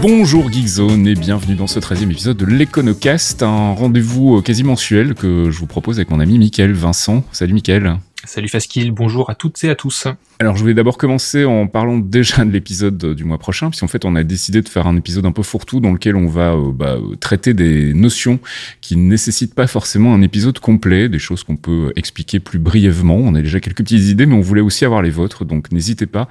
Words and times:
Bonjour 0.00 0.48
Geekzone 0.52 1.08
et 1.08 1.14
bienvenue 1.14 1.56
dans 1.56 1.66
ce 1.66 1.80
13e 1.80 2.12
épisode 2.12 2.36
de 2.36 2.44
l'Econocast, 2.44 3.42
un 3.42 3.72
rendez-vous 3.72 4.40
quasi 4.42 4.62
mensuel 4.62 5.14
que 5.14 5.50
je 5.50 5.58
vous 5.58 5.66
propose 5.66 5.96
avec 5.98 6.10
mon 6.10 6.20
ami 6.20 6.38
Mickaël 6.38 6.72
Vincent. 6.72 7.24
Salut 7.32 7.52
Mickaël. 7.52 7.96
Salut 8.24 8.48
Faskil, 8.48 8.92
bonjour 8.92 9.28
à 9.28 9.34
toutes 9.34 9.64
et 9.64 9.70
à 9.70 9.74
tous. 9.74 10.06
Alors 10.40 10.54
je 10.54 10.60
voulais 10.60 10.74
d'abord 10.74 10.98
commencer 10.98 11.44
en 11.44 11.66
parlant 11.66 11.98
déjà 11.98 12.44
de 12.44 12.52
l'épisode 12.52 13.16
du 13.16 13.24
mois 13.24 13.38
prochain, 13.38 13.70
puisqu'en 13.70 13.88
fait 13.88 14.04
on 14.04 14.14
a 14.14 14.22
décidé 14.22 14.62
de 14.62 14.68
faire 14.68 14.86
un 14.86 14.96
épisode 14.96 15.26
un 15.26 15.32
peu 15.32 15.42
fourre-tout 15.42 15.80
dans 15.80 15.90
lequel 15.90 16.14
on 16.14 16.28
va 16.28 16.52
euh, 16.52 16.70
bah, 16.72 16.96
traiter 17.18 17.54
des 17.54 17.92
notions 17.92 18.38
qui 18.80 18.96
ne 18.96 19.02
nécessitent 19.02 19.56
pas 19.56 19.66
forcément 19.66 20.14
un 20.14 20.22
épisode 20.22 20.60
complet, 20.60 21.08
des 21.08 21.18
choses 21.18 21.42
qu'on 21.42 21.56
peut 21.56 21.92
expliquer 21.96 22.38
plus 22.38 22.60
brièvement. 22.60 23.16
On 23.16 23.34
a 23.34 23.42
déjà 23.42 23.58
quelques 23.58 23.78
petites 23.78 24.04
idées, 24.04 24.26
mais 24.26 24.36
on 24.36 24.40
voulait 24.40 24.60
aussi 24.60 24.84
avoir 24.84 25.02
les 25.02 25.10
vôtres, 25.10 25.44
donc 25.44 25.72
n'hésitez 25.72 26.06
pas 26.06 26.28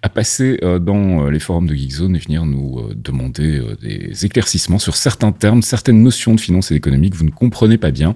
à 0.00 0.08
passer 0.08 0.58
euh, 0.62 0.78
dans 0.78 1.26
euh, 1.26 1.30
les 1.30 1.38
forums 1.38 1.66
de 1.66 1.74
Geekzone 1.74 2.16
et 2.16 2.18
venir 2.18 2.46
nous 2.46 2.80
demander 2.94 3.60
des 3.82 4.24
éclaircissements 4.24 4.78
sur 4.78 4.96
certains 4.96 5.32
termes, 5.32 5.60
certaines 5.60 6.02
notions 6.02 6.34
de 6.34 6.40
finance 6.40 6.70
et 6.70 6.74
d'économie 6.74 7.10
que 7.10 7.16
vous 7.16 7.26
ne 7.26 7.30
comprenez 7.30 7.76
pas 7.76 7.90
bien. 7.90 8.14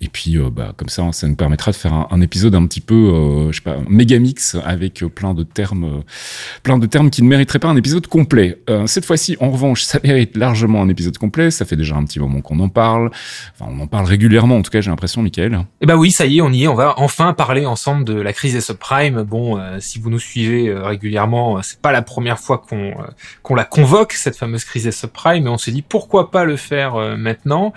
Et 0.00 0.08
puis 0.08 0.36
bah, 0.50 0.74
comme 0.76 0.88
ça, 0.88 1.08
ça 1.12 1.28
nous 1.28 1.36
permettra 1.36 1.70
de 1.70 1.76
faire 1.76 2.08
un, 2.10 2.20
épisode 2.20 2.56
un 2.56 2.66
petit 2.66 2.80
peu, 2.80 3.48
je 3.52 3.56
sais 3.56 3.62
pas, 3.62 3.78
méga 3.88 4.18
mix 4.18 4.56
avec 4.80 5.04
plein 5.14 5.34
de 5.34 5.42
termes, 5.42 6.02
plein 6.62 6.78
de 6.78 6.86
termes 6.86 7.10
qui 7.10 7.22
ne 7.22 7.28
mériteraient 7.28 7.58
pas 7.58 7.68
un 7.68 7.76
épisode 7.76 8.06
complet. 8.06 8.58
Euh, 8.68 8.86
cette 8.86 9.04
fois-ci, 9.04 9.36
en 9.40 9.50
revanche, 9.50 9.82
ça 9.82 9.98
mérite 10.02 10.36
largement 10.36 10.82
un 10.82 10.88
épisode 10.88 11.18
complet. 11.18 11.50
Ça 11.50 11.64
fait 11.64 11.76
déjà 11.76 11.96
un 11.96 12.04
petit 12.04 12.18
moment 12.18 12.40
qu'on 12.40 12.58
en 12.60 12.68
parle. 12.68 13.10
Enfin, 13.54 13.70
on 13.74 13.80
en 13.80 13.86
parle 13.86 14.06
régulièrement. 14.06 14.56
En 14.56 14.62
tout 14.62 14.70
cas, 14.70 14.80
j'ai 14.80 14.90
l'impression, 14.90 15.22
Michael. 15.22 15.64
Eh 15.80 15.86
ben 15.86 15.96
oui, 15.96 16.10
ça 16.10 16.26
y 16.26 16.38
est, 16.38 16.40
on 16.40 16.50
y 16.50 16.64
est. 16.64 16.68
On 16.68 16.74
va 16.74 16.94
enfin 16.98 17.32
parler 17.34 17.66
ensemble 17.66 18.04
de 18.04 18.14
la 18.14 18.32
crise 18.32 18.54
des 18.54 18.60
subprimes. 18.60 19.22
Bon, 19.22 19.58
euh, 19.58 19.78
si 19.80 19.98
vous 19.98 20.10
nous 20.10 20.18
suivez 20.18 20.68
euh, 20.68 20.82
régulièrement, 20.82 21.62
c'est 21.62 21.80
pas 21.80 21.92
la 21.92 22.02
première 22.02 22.38
fois 22.38 22.58
qu'on 22.58 22.94
qu'on 23.42 23.54
la 23.54 23.64
convoque 23.64 24.12
cette 24.12 24.36
fameuse 24.36 24.64
crise 24.64 24.84
des 24.84 24.92
subprimes, 24.92 25.44
mais 25.44 25.50
on 25.50 25.58
s'est 25.58 25.72
dit 25.72 25.82
pourquoi 25.82 26.30
pas 26.30 26.44
le 26.44 26.56
faire 26.56 26.94
maintenant? 27.16 27.72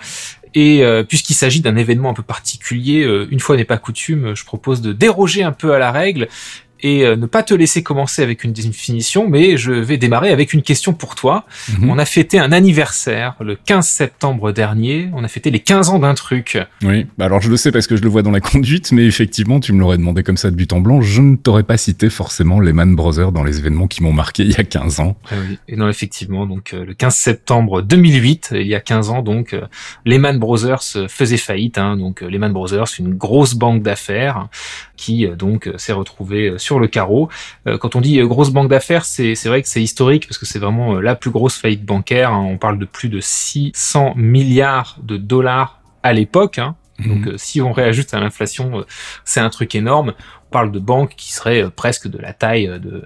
Et 0.54 0.84
euh, 0.84 1.02
puisqu'il 1.02 1.34
s'agit 1.34 1.60
d'un 1.60 1.76
événement 1.76 2.10
un 2.10 2.14
peu 2.14 2.22
particulier, 2.22 3.02
une 3.30 3.40
fois 3.40 3.56
n'est 3.56 3.64
pas 3.64 3.78
coutume, 3.78 4.34
je 4.34 4.44
propose 4.44 4.80
de 4.80 4.92
déroger 4.92 5.42
un 5.42 5.52
peu 5.52 5.74
à 5.74 5.78
la 5.78 5.90
règle 5.90 6.28
et 6.84 7.06
euh, 7.06 7.16
ne 7.16 7.24
pas 7.24 7.42
te 7.42 7.54
laisser 7.54 7.82
commencer 7.82 8.22
avec 8.22 8.44
une 8.44 8.52
définition, 8.52 9.26
mais 9.26 9.56
je 9.56 9.72
vais 9.72 9.96
démarrer 9.96 10.30
avec 10.30 10.52
une 10.52 10.60
question 10.60 10.92
pour 10.92 11.14
toi. 11.14 11.46
Mhm. 11.78 11.90
On 11.90 11.98
a 11.98 12.04
fêté 12.04 12.38
un 12.38 12.52
anniversaire 12.52 13.36
le 13.40 13.56
15 13.56 13.88
septembre 13.88 14.52
dernier, 14.52 15.08
on 15.14 15.24
a 15.24 15.28
fêté 15.28 15.50
les 15.50 15.60
15 15.60 15.88
ans 15.88 15.98
d'un 15.98 16.12
truc. 16.12 16.58
Oui, 16.82 17.06
bah 17.16 17.24
alors 17.24 17.40
je 17.40 17.50
le 17.50 17.56
sais 17.56 17.72
parce 17.72 17.86
que 17.86 17.96
je 17.96 18.02
le 18.02 18.10
vois 18.10 18.22
dans 18.22 18.30
la 18.30 18.40
conduite, 18.52 18.92
mais 18.92 19.06
effectivement, 19.06 19.60
tu 19.60 19.72
me 19.72 19.80
l'aurais 19.80 19.96
demandé 19.96 20.22
comme 20.22 20.36
ça 20.36 20.50
de 20.50 20.56
but 20.56 20.74
en 20.74 20.80
blanc, 20.82 21.00
je 21.00 21.22
ne 21.22 21.36
t'aurais 21.36 21.62
pas 21.62 21.78
cité 21.78 22.10
forcément 22.10 22.60
Lehman 22.60 22.94
Brothers 22.94 23.32
dans 23.32 23.44
les 23.44 23.58
événements 23.58 23.86
qui 23.86 24.02
m'ont 24.02 24.12
marqué 24.12 24.42
il 24.42 24.50
y 24.50 24.60
a 24.60 24.64
15 24.64 25.00
ans. 25.00 25.16
Ah 25.30 25.36
oui, 25.48 25.58
et 25.68 25.76
non, 25.76 25.88
effectivement, 25.88 26.44
donc 26.44 26.74
euh, 26.74 26.84
le 26.84 26.92
15 26.92 27.14
septembre 27.14 27.80
2008, 27.80 28.50
il 28.56 28.66
y 28.66 28.74
a 28.74 28.80
15 28.80 29.08
ans, 29.08 29.22
donc 29.22 29.54
euh, 29.54 29.62
Lehman 30.04 30.38
Brothers 30.38 31.08
faisait 31.08 31.38
faillite, 31.38 31.78
hein, 31.78 31.96
donc 31.96 32.20
Lehman 32.20 32.52
Brothers, 32.52 32.88
une 32.98 33.14
grosse 33.14 33.54
banque 33.54 33.82
d'affaires 33.82 34.48
qui 34.96 35.26
donc 35.38 35.70
s'est 35.76 35.92
retrouvée 35.92 36.54
sur 36.58 36.73
le 36.78 36.88
carreau. 36.88 37.28
Euh, 37.66 37.78
quand 37.78 37.96
on 37.96 38.00
dit 38.00 38.20
euh, 38.20 38.26
grosse 38.26 38.50
banque 38.50 38.68
d'affaires, 38.68 39.04
c'est 39.04 39.34
vrai 39.44 39.62
que 39.62 39.68
c'est 39.68 39.82
historique 39.82 40.26
parce 40.26 40.38
que 40.38 40.46
c'est 40.46 40.58
vraiment 40.58 40.96
euh, 40.96 41.00
la 41.00 41.14
plus 41.14 41.30
grosse 41.30 41.56
faillite 41.56 41.84
bancaire. 41.84 42.32
Hein. 42.32 42.46
On 42.48 42.58
parle 42.58 42.78
de 42.78 42.84
plus 42.84 43.08
de 43.08 43.20
600 43.20 44.14
milliards 44.16 44.98
de 45.02 45.16
dollars 45.16 45.80
à 46.02 46.12
l'époque. 46.12 46.58
Hein. 46.58 46.76
Mhm. 46.98 47.24
Donc 47.24 47.34
si 47.36 47.60
on 47.60 47.72
réajuste 47.72 48.14
à 48.14 48.20
l'inflation, 48.20 48.84
c'est 49.24 49.40
un 49.40 49.50
truc 49.50 49.74
énorme 49.74 50.14
parle 50.54 50.70
de 50.70 50.78
banques 50.78 51.14
qui 51.16 51.32
seraient 51.32 51.64
euh, 51.64 51.68
presque 51.68 52.06
de 52.06 52.16
la 52.16 52.32
taille 52.32 52.68
euh, 52.68 52.78
de, 52.78 53.02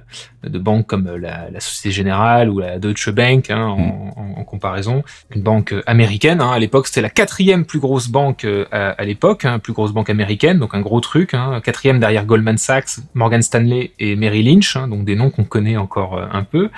de 0.46 0.58
banques 0.58 0.86
comme 0.86 1.06
euh, 1.06 1.16
la, 1.16 1.48
la 1.50 1.60
Société 1.60 1.90
Générale 1.90 2.50
ou 2.50 2.58
la 2.58 2.78
Deutsche 2.78 3.08
Bank 3.08 3.48
hein, 3.48 3.64
en, 3.64 3.78
mm. 3.78 4.34
en, 4.36 4.44
comparaison. 4.44 5.02
Une 5.34 5.40
banque 5.40 5.74
américaine, 5.86 6.42
hein, 6.42 6.50
à 6.50 6.58
l'époque 6.58 6.88
c'était 6.88 7.00
la 7.00 7.08
quatrième 7.08 7.64
plus 7.64 7.78
grosse 7.78 8.08
banque 8.08 8.46
à, 8.70 8.90
à 8.90 9.04
l'époque, 9.04 9.46
hein, 9.46 9.58
plus 9.58 9.72
grosse 9.72 9.92
banque 9.92 10.10
américaine, 10.10 10.58
donc 10.58 10.74
un 10.74 10.82
gros 10.82 11.00
truc, 11.00 11.32
hein, 11.32 11.60
quatrième 11.64 11.98
derrière 12.00 12.26
Goldman 12.26 12.58
Sachs, 12.58 12.98
Morgan 13.14 13.40
Stanley 13.40 13.92
et 13.98 14.14
Merrill 14.14 14.46
Lynch, 14.46 14.76
donc 14.76 15.04
des 15.04 15.16
noms 15.16 15.30
qu'on 15.30 15.44
connaît 15.44 15.78
encore 15.78 16.18
un 16.18 16.44
peu, 16.44 16.70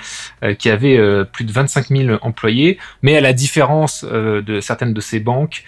qui 0.57 0.69
avait 0.69 0.99
plus 1.25 1.45
de 1.45 1.51
25 1.51 1.87
000 1.87 2.17
employés, 2.21 2.77
mais 3.01 3.15
à 3.15 3.21
la 3.21 3.33
différence 3.33 4.03
de 4.03 4.59
certaines 4.59 4.93
de 4.93 5.01
ces 5.01 5.19
banques, 5.19 5.63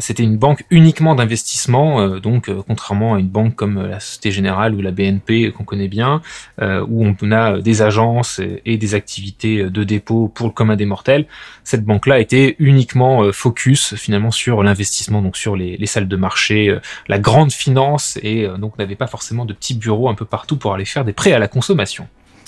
c'était 0.00 0.22
une 0.22 0.36
banque 0.36 0.64
uniquement 0.70 1.14
d'investissement, 1.14 2.18
donc 2.18 2.50
contrairement 2.66 3.14
à 3.14 3.20
une 3.20 3.28
banque 3.28 3.54
comme 3.54 3.86
la 3.86 4.00
Société 4.22 4.36
Générale 4.36 4.74
ou 4.76 4.82
la 4.82 4.92
BNP 4.92 5.50
qu'on 5.50 5.64
connaît 5.64 5.88
bien, 5.88 6.22
euh, 6.60 6.86
où 6.88 7.04
on 7.04 7.32
a 7.32 7.58
des 7.58 7.82
agences 7.82 8.40
et, 8.64 8.76
des 8.76 8.94
activités 8.94 9.64
de 9.64 9.82
dépôt 9.82 10.30
pour 10.32 10.46
le 10.46 10.52
commun 10.52 10.76
des 10.76 10.86
mortels. 10.86 11.26
Cette 11.64 11.84
banque-là 11.84 12.20
était 12.20 12.54
uniquement 12.60 13.24
euh, 13.24 13.32
focus 13.32 13.96
finalement 13.96 14.30
sur 14.30 14.62
l'investissement, 14.62 15.22
donc 15.22 15.36
sur 15.36 15.56
les, 15.56 15.86
salles 15.86 16.06
de 16.06 16.16
marché, 16.16 16.68
euh, 16.68 16.78
la 17.08 17.18
grande 17.18 17.52
finance, 17.52 18.16
et 18.22 18.46
donc 18.58 18.78
n'avait 18.78 18.94
pas 18.94 19.08
forcément 19.08 19.44
de 19.44 19.52
petits 19.52 19.74
bureaux 19.74 20.08
un 20.08 20.14
peu 20.14 20.24
partout 20.24 20.56
pour 20.56 20.72
aller 20.72 20.84
faire 20.84 21.04
des 21.04 21.12
prêts 21.12 21.32
à 21.32 21.40
la 21.40 21.48
consommation. 21.48 22.06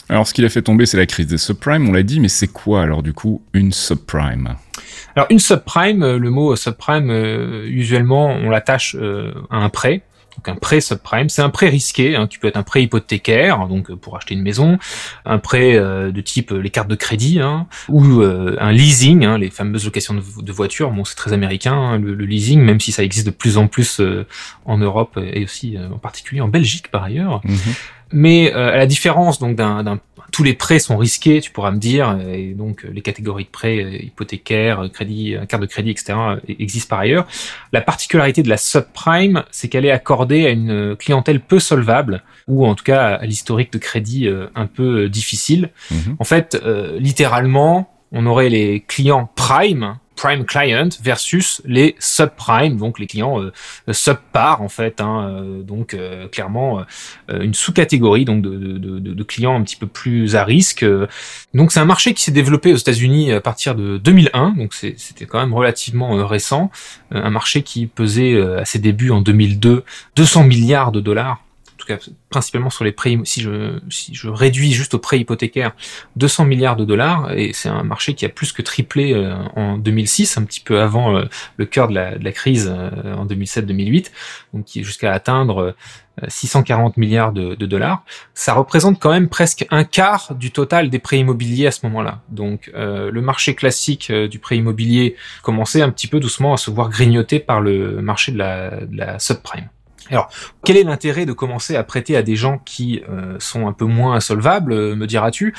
Alors, 0.08 0.28
ce 0.28 0.34
qui 0.34 0.42
l'a 0.42 0.50
fait 0.50 0.62
tomber, 0.62 0.86
c'est 0.86 0.98
la 0.98 1.06
crise 1.06 1.26
des 1.26 1.38
subprimes, 1.38 1.88
on 1.88 1.92
l'a 1.92 2.02
dit, 2.02 2.20
mais 2.20 2.28
c'est 2.28 2.52
quoi 2.52 2.82
alors 2.82 3.02
du 3.02 3.12
coup 3.14 3.42
une 3.52 3.72
subprime? 3.72 4.54
Alors, 5.16 5.26
une 5.30 5.38
subprime, 5.40 6.16
le 6.16 6.30
mot 6.30 6.54
subprime, 6.54 7.10
usuellement, 7.66 8.28
on 8.28 8.50
l'attache 8.50 8.96
à 9.50 9.56
un 9.56 9.68
prêt 9.70 10.02
donc 10.36 10.48
un 10.48 10.56
prêt 10.56 10.80
subprime, 10.80 11.28
c'est 11.28 11.42
un 11.42 11.50
prêt 11.50 11.68
risqué 11.68 12.16
hein, 12.16 12.26
qui 12.26 12.38
peut 12.38 12.48
être 12.48 12.56
un 12.56 12.62
prêt 12.62 12.82
hypothécaire, 12.82 13.66
donc 13.68 13.90
euh, 13.90 13.96
pour 13.96 14.16
acheter 14.16 14.34
une 14.34 14.42
maison, 14.42 14.78
un 15.24 15.38
prêt 15.38 15.76
euh, 15.76 16.10
de 16.10 16.20
type 16.20 16.52
euh, 16.52 16.58
les 16.58 16.70
cartes 16.70 16.88
de 16.88 16.94
crédit, 16.94 17.40
hein, 17.40 17.66
ou 17.88 18.22
un 18.22 18.72
leasing, 18.72 19.24
hein, 19.24 19.38
les 19.38 19.50
fameuses 19.50 19.84
locations 19.84 20.14
de, 20.14 20.52
voitures. 20.52 20.90
Bon, 20.90 21.04
c'est 21.04 21.14
très 21.14 21.32
américain 21.32 21.74
hein, 21.74 21.98
le, 21.98 22.14
leasing, 22.14 22.60
même 22.60 22.80
si 22.80 22.92
ça 22.92 23.02
existe 23.02 23.26
de 23.26 23.32
plus 23.32 23.58
en 23.58 23.66
plus 23.66 24.00
en 24.64 24.78
Europe 24.78 25.18
et 25.22 25.44
aussi 25.44 25.76
en 25.78 25.98
particulier 25.98 26.40
en 26.40 26.48
Belgique 26.48 26.90
par 26.90 27.04
ailleurs. 27.04 27.40
Mhm. 27.44 27.58
Mais 28.12 28.52
à 28.52 28.76
la 28.76 28.86
différence 28.86 29.38
donc 29.38 29.56
d'un 29.56 29.98
tous 30.34 30.42
les 30.42 30.54
prêts 30.54 30.80
sont 30.80 30.96
risqués, 30.96 31.40
tu 31.40 31.52
pourras 31.52 31.70
me 31.70 31.78
dire, 31.78 32.18
et 32.28 32.54
donc 32.54 32.82
les 32.92 33.02
catégories 33.02 33.44
de 33.44 33.50
prêts 33.50 34.00
hypothécaires, 34.02 34.90
crédit, 34.92 35.36
carte 35.48 35.62
de 35.62 35.66
crédit, 35.68 35.90
etc. 35.90 36.14
existent 36.48 36.90
par 36.90 36.98
ailleurs. 36.98 37.28
La 37.72 37.80
particularité 37.80 38.42
de 38.42 38.48
la 38.48 38.56
subprime, 38.56 39.44
c'est 39.52 39.68
qu'elle 39.68 39.84
est 39.84 39.92
accordée 39.92 40.44
à 40.46 40.50
une 40.50 40.96
clientèle 40.96 41.38
peu 41.38 41.60
solvable, 41.60 42.24
ou 42.48 42.66
en 42.66 42.74
tout 42.74 42.82
cas 42.82 43.14
à 43.14 43.26
l'historique 43.26 43.72
de 43.72 43.78
crédit 43.78 44.26
euh, 44.26 44.48
un 44.56 44.66
peu 44.66 45.08
difficile. 45.08 45.70
Mhm. 45.92 46.16
En 46.18 46.24
fait, 46.24 46.60
euh, 46.64 46.98
littéralement, 46.98 47.94
on 48.10 48.26
aurait 48.26 48.48
les 48.48 48.80
clients 48.80 49.30
prime, 49.36 49.98
prime 50.16 50.44
client 50.44 50.88
versus 51.02 51.60
les 51.64 51.96
subprime, 51.98 52.76
donc 52.76 52.98
les 52.98 53.06
clients 53.06 53.40
euh, 53.40 53.52
subpar 53.92 54.62
en 54.62 54.68
fait, 54.68 55.00
hein, 55.00 55.28
euh, 55.28 55.62
donc 55.62 55.94
euh, 55.94 56.28
clairement 56.28 56.80
euh, 57.30 57.42
une 57.42 57.54
sous-catégorie 57.54 58.24
donc 58.24 58.42
de, 58.42 58.56
de, 58.56 58.78
de, 58.78 58.98
de, 58.98 59.22
clients 59.24 59.56
un 59.56 59.62
petit 59.62 59.76
peu 59.76 59.86
plus 59.86 60.36
à 60.36 60.44
risque. 60.44 60.84
Donc 61.54 61.72
c'est 61.72 61.80
un 61.80 61.84
marché 61.84 62.14
qui 62.14 62.22
s'est 62.22 62.32
développé 62.32 62.72
aux 62.72 62.76
États-Unis 62.76 63.32
à 63.32 63.40
partir 63.40 63.74
de 63.74 63.98
2001, 63.98 64.54
donc 64.56 64.74
c'était 64.74 65.26
quand 65.26 65.38
même 65.38 65.54
relativement 65.54 66.26
récent, 66.26 66.70
un 67.10 67.30
marché 67.30 67.62
qui 67.62 67.86
pesait 67.86 68.40
à 68.40 68.64
ses 68.64 68.78
débuts 68.78 69.10
en 69.10 69.20
2002 69.20 69.84
200 70.16 70.44
milliards 70.44 70.92
de 70.92 71.00
dollars 71.00 71.43
tout 71.84 71.92
cas 71.92 72.12
principalement 72.30 72.70
sur 72.70 72.84
les 72.84 72.92
prêts, 72.92 73.18
si 73.24 73.40
je, 73.40 73.78
si 73.90 74.14
je 74.14 74.28
réduis 74.28 74.72
juste 74.72 74.94
aux 74.94 74.98
prêts 74.98 75.18
hypothécaires, 75.20 75.74
200 76.16 76.46
milliards 76.46 76.76
de 76.76 76.84
dollars, 76.84 77.32
et 77.32 77.52
c'est 77.52 77.68
un 77.68 77.82
marché 77.82 78.14
qui 78.14 78.24
a 78.24 78.28
plus 78.28 78.52
que 78.52 78.62
triplé 78.62 79.12
euh, 79.12 79.34
en 79.56 79.76
2006, 79.78 80.38
un 80.38 80.44
petit 80.44 80.60
peu 80.60 80.80
avant 80.80 81.16
euh, 81.16 81.24
le 81.56 81.66
cœur 81.66 81.88
de 81.88 81.94
la, 81.94 82.32
crise 82.32 82.72
euh, 82.74 83.14
en 83.14 83.26
2007-2008, 83.26 84.10
donc 84.52 84.64
qui 84.64 84.80
est 84.80 84.82
jusqu'à 84.82 85.12
atteindre 85.12 85.74
640 86.28 86.96
milliards 86.96 87.32
de, 87.32 87.54
dollars. 87.66 88.04
Ça 88.34 88.54
représente 88.54 89.00
quand 89.00 89.10
même 89.10 89.28
presque 89.28 89.66
un 89.70 89.82
quart 89.82 90.34
du 90.34 90.52
total 90.52 90.88
des 90.88 91.00
prêts 91.00 91.18
immobiliers 91.18 91.66
à 91.66 91.70
ce 91.72 91.80
moment-là. 91.84 92.20
Donc 92.28 92.70
le 92.74 93.20
marché 93.20 93.56
classique 93.56 94.12
du 94.12 94.38
prêt 94.38 94.56
immobilier 94.56 95.16
commençait 95.42 95.82
un 95.82 95.90
petit 95.90 96.06
peu 96.06 96.20
doucement 96.20 96.54
à 96.54 96.56
se 96.56 96.70
voir 96.70 96.88
grignoter 96.88 97.40
par 97.40 97.60
le 97.60 98.00
marché 98.00 98.30
de 98.30 98.38
la 98.38 99.18
subprime. 99.18 99.68
Alors, 100.10 100.28
quel 100.64 100.76
est 100.76 100.82
l'intérêt 100.82 101.24
de 101.24 101.32
commencer 101.32 101.76
à 101.76 101.82
prêter 101.82 102.16
à 102.16 102.22
des 102.22 102.36
gens 102.36 102.58
qui 102.58 103.02
euh, 103.08 103.36
sont 103.38 103.66
un 103.66 103.72
peu 103.72 103.86
moins 103.86 104.20
solvables, 104.20 104.72
euh, 104.72 104.96
me 104.96 105.06
diras-tu? 105.06 105.54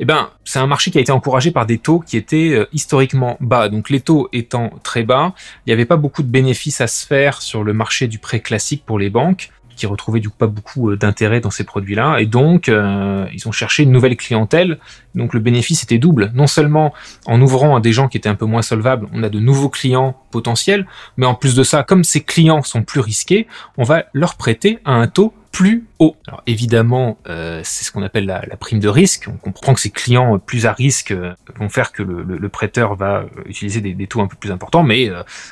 Eh 0.00 0.04
ben, 0.04 0.30
c'est 0.44 0.58
un 0.58 0.66
marché 0.66 0.90
qui 0.90 0.98
a 0.98 1.00
été 1.00 1.12
encouragé 1.12 1.50
par 1.50 1.66
des 1.66 1.78
taux 1.78 2.00
qui 2.00 2.16
étaient 2.16 2.52
euh, 2.54 2.66
historiquement 2.72 3.36
bas. 3.40 3.68
Donc, 3.68 3.90
les 3.90 4.00
taux 4.00 4.28
étant 4.32 4.70
très 4.82 5.02
bas, 5.02 5.34
il 5.66 5.70
n'y 5.70 5.72
avait 5.74 5.84
pas 5.84 5.96
beaucoup 5.96 6.22
de 6.22 6.28
bénéfices 6.28 6.80
à 6.80 6.86
se 6.86 7.06
faire 7.06 7.42
sur 7.42 7.64
le 7.64 7.74
marché 7.74 8.08
du 8.08 8.18
prêt 8.18 8.40
classique 8.40 8.84
pour 8.86 8.98
les 8.98 9.10
banques 9.10 9.50
qui 9.76 9.86
retrouvaient 9.86 10.20
du 10.20 10.28
coup 10.28 10.36
pas 10.36 10.46
beaucoup 10.46 10.90
euh, 10.90 10.96
d'intérêt 10.96 11.40
dans 11.40 11.50
ces 11.50 11.64
produits-là. 11.64 12.18
Et 12.20 12.26
donc, 12.26 12.68
euh, 12.68 13.26
ils 13.32 13.46
ont 13.48 13.52
cherché 13.52 13.82
une 13.82 13.92
nouvelle 13.92 14.16
clientèle. 14.16 14.78
Donc, 15.14 15.34
le 15.34 15.40
bénéfice 15.40 15.82
était 15.82 15.98
double. 15.98 16.30
Non 16.34 16.46
seulement 16.46 16.92
en 17.26 17.40
ouvrant 17.40 17.76
à 17.76 17.80
des 17.80 17.92
gens 17.92 18.08
qui 18.08 18.16
étaient 18.16 18.28
un 18.28 18.34
peu 18.34 18.46
moins 18.46 18.62
solvables, 18.62 19.08
on 19.12 19.22
a 19.22 19.28
de 19.28 19.40
nouveaux 19.40 19.68
clients 19.68 20.16
potentiels, 20.30 20.86
mais 21.16 21.26
en 21.26 21.34
plus 21.34 21.54
de 21.54 21.62
ça, 21.62 21.82
comme 21.82 22.04
ces 22.04 22.22
clients 22.22 22.62
sont 22.62 22.82
plus 22.82 23.00
risqués, 23.00 23.46
on 23.76 23.84
va 23.84 24.04
leur 24.12 24.36
prêter 24.36 24.78
à 24.84 24.92
un 24.92 25.06
taux 25.06 25.34
plus 25.52 25.84
haut. 25.98 26.16
Alors 26.26 26.42
évidemment, 26.46 27.18
euh, 27.28 27.60
c'est 27.62 27.84
ce 27.84 27.92
qu'on 27.92 28.02
appelle 28.02 28.26
la, 28.26 28.56
prime 28.56 28.80
de 28.80 28.88
risque. 28.88 29.28
On 29.28 29.36
comprend 29.36 29.74
que 29.74 29.80
ces 29.80 29.90
clients 29.90 30.38
plus 30.38 30.66
à 30.66 30.72
risque 30.72 31.12
euh, 31.12 31.34
vont 31.56 31.68
faire 31.68 31.92
que 31.92 32.02
le, 32.02 32.48
prêteur 32.48 32.96
va 32.96 33.18
euh, 33.18 33.26
utiliser 33.46 33.80
des, 33.80 34.06
taux 34.06 34.22
un 34.22 34.26
peu 34.26 34.36
plus 34.36 34.50
importants, 34.50 34.82
mais 34.82 35.10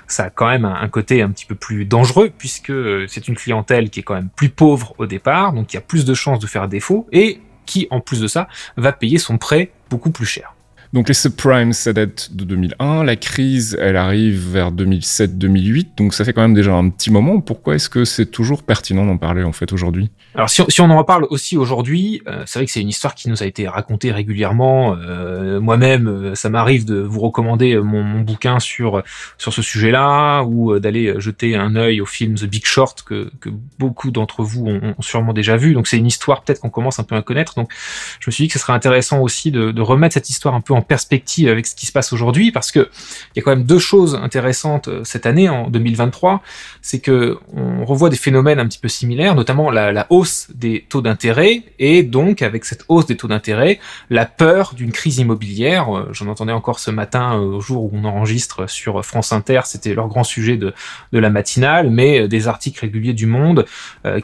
ça 0.08 0.24
a 0.24 0.30
quand 0.30 0.48
même 0.48 0.64
un, 0.64 0.88
côté 0.88 1.22
un 1.22 1.30
petit 1.30 1.46
peu 1.46 1.54
plus 1.54 1.84
dangereux 1.84 2.30
puisque 2.36 2.72
c'est 3.08 3.28
une 3.28 3.36
clientèle 3.36 3.90
qui 3.90 4.00
est 4.00 4.02
quand 4.02 4.14
même 4.14 4.30
plus 4.34 4.48
pauvre 4.48 4.94
au 4.98 5.06
départ, 5.06 5.52
donc 5.52 5.72
il 5.72 5.76
y 5.76 5.78
a 5.78 5.82
plus 5.82 6.04
de 6.04 6.14
chances 6.14 6.40
de 6.40 6.46
faire 6.46 6.66
défaut 6.66 7.06
et 7.12 7.40
qui, 7.66 7.86
en 7.90 8.00
plus 8.00 8.20
de 8.20 8.26
ça, 8.26 8.48
va 8.76 8.92
payer 8.92 9.18
son 9.18 9.38
prêt 9.38 9.70
beaucoup 9.90 10.10
plus 10.10 10.26
cher. 10.26 10.54
Donc 10.92 11.06
les 11.06 11.14
subprimes, 11.14 11.72
ça 11.72 11.92
date 11.92 12.34
de 12.34 12.44
2001. 12.44 13.04
La 13.04 13.14
crise, 13.14 13.78
elle 13.80 13.96
arrive 13.96 14.50
vers 14.50 14.72
2007-2008. 14.72 15.90
Donc 15.96 16.14
ça 16.14 16.24
fait 16.24 16.32
quand 16.32 16.42
même 16.42 16.54
déjà 16.54 16.74
un 16.74 16.88
petit 16.88 17.12
moment. 17.12 17.40
Pourquoi 17.40 17.76
est-ce 17.76 17.88
que 17.88 18.04
c'est 18.04 18.26
toujours 18.26 18.64
pertinent 18.64 19.06
d'en 19.06 19.16
parler 19.16 19.44
en 19.44 19.52
fait 19.52 19.72
aujourd'hui? 19.72 20.10
Alors 20.34 20.50
si 20.50 20.80
on, 20.80 20.90
en 20.90 20.98
reparle 20.98 21.26
aussi 21.30 21.56
aujourd'hui, 21.56 22.22
euh, 22.26 22.42
c'est 22.44 22.58
vrai 22.58 22.66
que 22.66 22.72
c'est 22.72 22.80
une 22.80 22.88
histoire 22.88 23.14
qui 23.14 23.28
nous 23.28 23.40
a 23.42 23.46
été 23.46 23.68
racontée 23.68 24.10
régulièrement. 24.10 24.96
Euh, 24.96 25.60
Moi-même, 25.60 26.08
euh, 26.08 26.34
ça 26.34 26.50
m'arrive 26.50 26.84
de 26.84 26.98
vous 27.00 27.20
recommander 27.20 27.76
mon, 27.76 28.20
bouquin 28.20 28.58
sur 28.58 29.02
sur 29.38 29.52
ce 29.52 29.62
sujet-là 29.62 30.42
ou 30.42 30.78
d'aller 30.78 31.14
jeter 31.18 31.56
un 31.56 31.76
œil 31.76 32.00
au 32.00 32.06
film 32.06 32.34
The 32.34 32.44
Big 32.44 32.66
Short 32.66 33.02
que, 33.02 33.30
que 33.40 33.48
beaucoup 33.78 34.10
d'entre 34.10 34.42
vous 34.42 34.66
ont, 34.66 34.94
ont, 34.98 35.02
sûrement 35.02 35.32
déjà 35.32 35.56
vu. 35.56 35.72
Donc 35.72 35.86
c'est 35.86 35.98
une 35.98 36.06
histoire 36.06 36.42
peut-être 36.42 36.60
qu'on 36.60 36.70
commence 36.70 36.98
un 36.98 37.04
peu 37.04 37.14
à 37.14 37.22
connaître. 37.22 37.54
Donc 37.54 37.70
je 38.18 38.28
me 38.28 38.32
suis 38.32 38.44
dit 38.44 38.48
que 38.48 38.54
ce 38.54 38.58
serait 38.58 38.72
intéressant 38.72 39.20
aussi 39.20 39.50
de, 39.52 39.70
de 39.70 39.82
remettre 39.82 40.14
cette 40.14 40.28
histoire 40.28 40.54
un 40.54 40.60
peu 40.60 40.74
en 40.74 40.79
perspective 40.82 41.48
avec 41.48 41.66
ce 41.66 41.74
qui 41.74 41.86
se 41.86 41.92
passe 41.92 42.12
aujourd'hui, 42.12 42.52
parce 42.52 42.72
que 42.72 42.88
il 43.34 43.38
y 43.38 43.40
a 43.40 43.42
quand 43.42 43.50
même 43.50 43.64
deux 43.64 43.78
choses 43.78 44.14
intéressantes 44.14 44.88
euh, 44.88 45.04
cette 45.04 45.26
année, 45.26 45.48
en 45.48 45.68
2023, 45.68 46.42
c'est 46.82 47.00
que 47.00 47.38
on 47.54 47.84
revoit 47.84 48.10
des 48.10 48.16
phénomènes 48.16 48.58
un 48.58 48.66
petit 48.66 48.78
peu 48.78 48.88
similaires, 48.88 49.34
notamment 49.34 49.70
la, 49.70 50.06
hausse 50.10 50.48
des 50.54 50.86
taux 50.88 51.02
d'intérêt, 51.02 51.62
et 51.78 52.02
donc 52.02 52.42
avec 52.42 52.64
cette 52.64 52.84
hausse 52.88 53.06
des 53.06 53.16
taux 53.16 53.28
d'intérêt, 53.28 53.78
la 54.08 54.26
peur 54.26 54.72
d'une 54.74 54.92
crise 54.92 55.18
immobilière. 55.18 55.96
Euh, 55.96 56.08
j'en 56.12 56.28
entendais 56.28 56.52
encore 56.52 56.78
ce 56.78 56.90
matin, 56.90 57.38
euh, 57.38 57.56
au 57.56 57.60
jour 57.60 57.84
où 57.84 57.90
on 57.92 58.04
enregistre 58.04 58.68
sur 58.68 59.04
France 59.04 59.32
Inter, 59.32 59.62
c'était 59.64 59.94
leur 59.94 60.08
grand 60.08 60.24
sujet 60.24 60.56
de, 60.56 60.72
de 61.12 61.18
la 61.18 61.30
matinale, 61.30 61.90
mais 61.90 62.28
des 62.28 62.48
articles 62.48 62.80
réguliers 62.80 63.12
du 63.12 63.26
Monde 63.26 63.66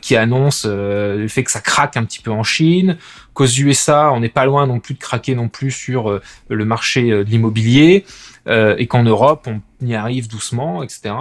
qui 0.00 0.16
annoncent 0.16 0.68
le 0.68 1.26
fait 1.28 1.44
que 1.44 1.50
ça 1.50 1.60
craque 1.60 1.96
un 1.96 2.04
petit 2.04 2.20
peu 2.20 2.30
en 2.30 2.42
Chine, 2.42 2.96
qu'aux 3.34 3.46
USA, 3.46 4.12
on 4.12 4.20
n'est 4.20 4.28
pas 4.28 4.44
loin 4.44 4.66
non 4.66 4.80
plus 4.80 4.94
de 4.94 4.98
craquer 4.98 5.34
non 5.34 5.48
plus 5.48 5.70
sur 5.70 6.20
le 6.48 6.64
marché 6.64 7.10
euh, 7.10 7.24
de 7.24 7.30
l'immobilier, 7.30 8.04
et 8.48 8.86
qu'en 8.86 9.02
Europe, 9.02 9.48
on 9.48 9.86
y 9.86 9.94
arrive 9.94 10.28
doucement, 10.28 10.82
etc. 10.82 11.14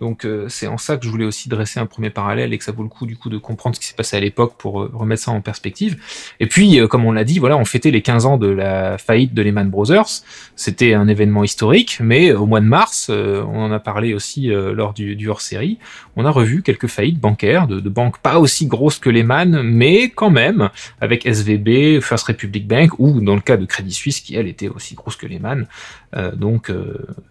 Donc 0.00 0.24
euh, 0.24 0.46
c'est 0.48 0.66
en 0.66 0.78
ça 0.78 0.96
que 0.96 1.04
je 1.04 1.10
voulais 1.10 1.24
aussi 1.24 1.48
dresser 1.48 1.80
un 1.80 1.86
premier 1.86 2.10
parallèle 2.10 2.52
et 2.52 2.58
que 2.58 2.64
ça 2.64 2.72
vaut 2.72 2.82
le 2.82 2.88
coup 2.88 3.06
du 3.06 3.16
coup 3.16 3.30
de 3.30 3.38
comprendre 3.38 3.74
ce 3.76 3.80
qui 3.80 3.86
s'est 3.86 3.96
passé 3.96 4.16
à 4.16 4.20
l'époque 4.20 4.54
pour 4.58 4.82
euh, 4.82 4.90
remettre 4.94 5.22
ça 5.22 5.32
en 5.32 5.40
perspective. 5.40 6.00
Et 6.38 6.46
puis, 6.46 6.78
euh, 6.78 6.86
comme 6.86 7.04
on 7.04 7.12
l'a 7.12 7.24
dit, 7.24 7.38
voilà, 7.38 7.56
on 7.56 7.64
fêtait 7.64 7.90
les 7.90 8.02
15 8.02 8.26
ans 8.26 8.38
de 8.38 8.48
la 8.48 8.98
faillite 8.98 9.34
de 9.34 9.42
Lehman 9.42 9.68
Brothers. 9.70 10.22
C'était 10.54 10.94
un 10.94 11.08
événement 11.08 11.44
historique, 11.44 11.98
mais 12.00 12.32
au 12.32 12.46
mois 12.46 12.60
de 12.60 12.66
mars, 12.66 13.10
on 13.10 13.60
en 13.60 13.72
a 13.72 13.78
parlé 13.78 14.14
aussi 14.14 14.46
lors 14.46 14.92
du, 14.92 15.16
du 15.16 15.28
hors-série, 15.28 15.78
on 16.16 16.24
a 16.24 16.30
revu 16.30 16.62
quelques 16.62 16.86
faillites 16.86 17.18
bancaires, 17.18 17.66
de, 17.66 17.80
de, 17.80 17.88
banques 17.88 18.18
pas 18.18 18.38
aussi 18.38 18.66
grosses 18.66 18.98
que 18.98 19.10
Lehman, 19.10 19.62
mais 19.62 20.10
quand 20.10 20.30
même, 20.30 20.70
avec 21.00 21.26
SVB, 21.26 22.00
First 22.00 22.26
Republic 22.26 22.66
Bank, 22.66 22.98
ou 22.98 23.20
dans 23.20 23.34
le 23.34 23.40
cas 23.40 23.56
de 23.56 23.66
Crédit 23.66 23.92
Suisse, 23.92 24.20
qui 24.20 24.34
elle 24.34 24.48
était 24.48 24.68
aussi 24.68 24.94
grosse 24.94 25.16
que 25.16 25.26
Lehman. 25.26 25.66
Donc 26.12 26.70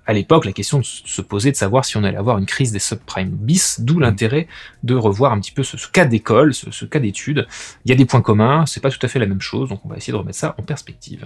à 0.08 0.14
l'époque, 0.14 0.46
la 0.46 0.52
question 0.52 0.82
se 0.84 1.22
poser 1.22 1.52
de 1.52 1.56
savoir 1.56 1.86
si 1.86 1.98
on 1.98 2.04
allait 2.04 2.18
avoir 2.18 2.38
une 2.38 2.46
crise 2.46 2.72
des 2.72 2.80
subprimes 2.80 3.30
bis, 3.30 3.80
d'où 3.80 3.98
mm. 3.98 4.02
l'intérêt 4.02 4.48
de 4.84 4.94
revoir 4.94 5.32
un 5.34 5.40
petit 5.40 5.52
peu 5.52 5.64
ce, 5.64 5.76
cas 5.88 6.06
d'école, 6.06 6.54
ce, 6.54 6.86
cas 6.86 7.00
d'étude. 7.00 7.48
Il 7.86 7.90
y 7.90 7.92
a 7.94 7.98
des 7.98 8.06
points 8.06 8.22
communs, 8.22 8.66
c'est 8.66 8.82
pas 8.82 8.92
tout 8.92 9.00
à 9.02 9.08
fait 9.08 9.20
la 9.20 9.26
même 9.26 9.42
chose, 9.42 9.70
donc 9.70 9.82
on 9.86 9.90
va 9.90 9.98
essayer 9.98 10.14
de 10.14 10.18
remettre 10.18 10.38
ça 10.38 10.56
en 10.58 10.62
perspective. 10.62 11.26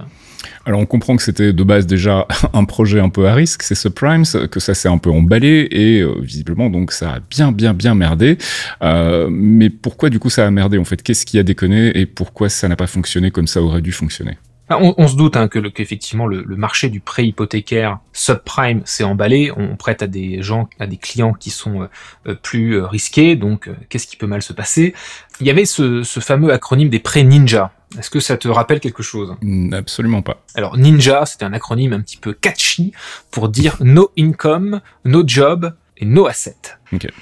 Alors 0.65 0.79
on 0.79 0.85
comprend 0.85 1.15
que 1.17 1.23
c'était 1.23 1.51
de 1.51 1.63
base 1.63 1.87
déjà 1.87 2.25
un 2.53 2.63
projet 2.65 2.99
un 2.99 3.09
peu 3.09 3.27
à 3.27 3.33
risque, 3.33 3.63
ces 3.63 3.75
subprimes, 3.75 4.23
que 4.49 4.59
ça 4.59 4.73
s'est 4.73 4.89
un 4.89 4.97
peu 4.97 5.11
emballé 5.11 5.67
et 5.71 5.99
euh, 5.99 6.15
visiblement 6.21 6.69
donc 6.69 6.91
ça 6.91 7.13
a 7.13 7.19
bien 7.19 7.51
bien 7.51 7.73
bien 7.73 7.95
merdé. 7.95 8.37
Euh, 8.81 9.27
mais 9.29 9.69
pourquoi 9.69 10.09
du 10.09 10.19
coup 10.19 10.29
ça 10.29 10.45
a 10.47 10.51
merdé 10.51 10.77
en 10.77 10.85
fait? 10.85 11.03
Qu'est-ce 11.03 11.25
qui 11.25 11.37
a 11.37 11.43
déconné 11.43 11.97
et 11.99 12.05
pourquoi 12.05 12.49
ça 12.49 12.67
n'a 12.67 12.75
pas 12.75 12.87
fonctionné 12.87 13.31
comme 13.31 13.47
ça 13.47 13.61
aurait 13.61 13.81
dû 13.81 13.91
fonctionner? 13.91 14.37
On, 14.77 15.07
se 15.07 15.15
doute 15.15 15.35
hein, 15.35 15.47
que 15.47 15.59
qu'effectivement 15.59 16.27
le, 16.27 16.43
marché 16.55 16.89
du 16.89 16.99
prêt 16.99 17.25
hypothécaire 17.25 17.99
subprime 18.13 18.81
s'est 18.85 19.03
emballé. 19.03 19.51
On 19.55 19.75
prête 19.75 20.03
à 20.03 20.07
des 20.07 20.41
gens, 20.41 20.69
à 20.79 20.87
des 20.87 20.97
clients 20.97 21.33
qui 21.33 21.49
sont 21.49 21.83
euh, 21.83 21.87
euh, 22.27 22.35
plus 22.35 22.75
euh, 22.75 22.85
risqués. 22.85 23.35
Donc, 23.35 23.69
qu'est-ce 23.89 24.07
qui 24.07 24.15
peut 24.15 24.27
mal 24.27 24.41
se 24.41 24.53
passer? 24.53 24.93
Il 25.41 25.47
y 25.47 25.49
avait 25.49 25.65
ce, 25.65 26.03
fameux 26.03 26.51
acronyme 26.51 26.89
des 26.89 26.99
prêts 26.99 27.23
ninja. 27.23 27.71
Est-ce 27.97 28.11
que 28.11 28.19
ça 28.19 28.37
te 28.37 28.47
rappelle 28.47 28.79
quelque 28.79 29.01
chose? 29.01 29.35
Mm, 29.41 29.73
Absolument 29.73 30.21
pas. 30.21 30.43
Alors 30.53 30.77
Ninja, 30.77 31.25
c'était 31.25 31.45
un 31.45 31.53
acronyme 31.53 31.93
un 31.93 32.01
petit 32.01 32.17
peu 32.17 32.33
catchy 32.33 32.91
pour 33.31 33.49
dire 33.49 33.77
no 33.79 34.11
income, 34.17 34.81
no 35.05 35.23
job, 35.25 35.73
et 35.99 36.05
no 36.05 36.27
asset. 36.27 36.55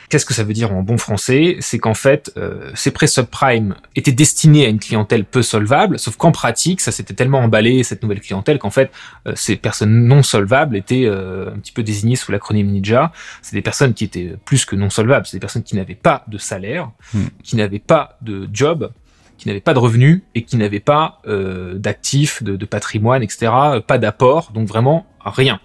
Qu'est-ce 0.09 0.25
que 0.25 0.33
ça 0.33 0.43
veut 0.43 0.53
dire 0.53 0.71
en 0.71 0.81
bon 0.81 0.97
français? 0.97 1.57
C'est 1.59 1.79
qu'en 1.79 1.93
fait, 1.93 2.31
euh, 2.37 2.71
ces 2.75 2.91
prêts 2.91 3.07
subprime 3.07 3.75
étaient 3.95 4.11
destinés 4.11 4.65
à 4.65 4.69
une 4.69 4.79
clientèle 4.79 5.25
peu 5.25 5.41
solvable, 5.41 5.99
sauf 5.99 6.15
qu'en 6.15 6.31
pratique, 6.31 6.79
ça 6.79 6.91
s'était 6.91 7.13
tellement 7.13 7.39
emballé, 7.39 7.83
cette 7.83 8.03
nouvelle 8.03 8.21
clientèle, 8.21 8.59
qu'en 8.59 8.69
fait, 8.69 8.91
euh, 9.27 9.33
ces 9.35 9.55
personnes 9.55 10.05
non 10.05 10.23
solvables 10.23 10.77
étaient 10.77 11.05
euh, 11.05 11.53
un 11.53 11.59
petit 11.59 11.71
peu 11.71 11.83
désignées 11.83 12.15
sous 12.15 12.31
l'acronyme 12.31 12.67
NIJA. 12.67 13.11
C'est 13.41 13.55
des 13.55 13.61
personnes 13.61 13.93
qui 13.93 14.03
étaient 14.05 14.35
plus 14.45 14.63
que 14.63 14.75
non 14.75 14.89
solvables, 14.89 15.25
c'est 15.25 15.37
des 15.37 15.41
personnes 15.41 15.63
qui 15.63 15.75
n'avaient 15.75 15.95
pas 15.95 16.23
de 16.27 16.37
salaire, 16.37 16.91
hmm. 17.13 17.25
qui 17.43 17.55
n'avaient 17.55 17.79
pas 17.79 18.17
de 18.21 18.47
job, 18.53 18.91
qui 19.37 19.47
n'avaient 19.47 19.59
pas 19.61 19.73
de 19.73 19.79
revenus 19.79 20.21
et 20.35 20.43
qui 20.43 20.57
n'avaient 20.57 20.79
pas 20.79 21.19
euh, 21.27 21.75
d'actifs, 21.75 22.43
de, 22.43 22.55
de 22.55 22.65
patrimoine, 22.65 23.23
etc., 23.23 23.51
pas 23.85 23.97
d'apport, 23.97 24.51
donc 24.53 24.67
vraiment 24.67 25.05
rien. 25.25 25.59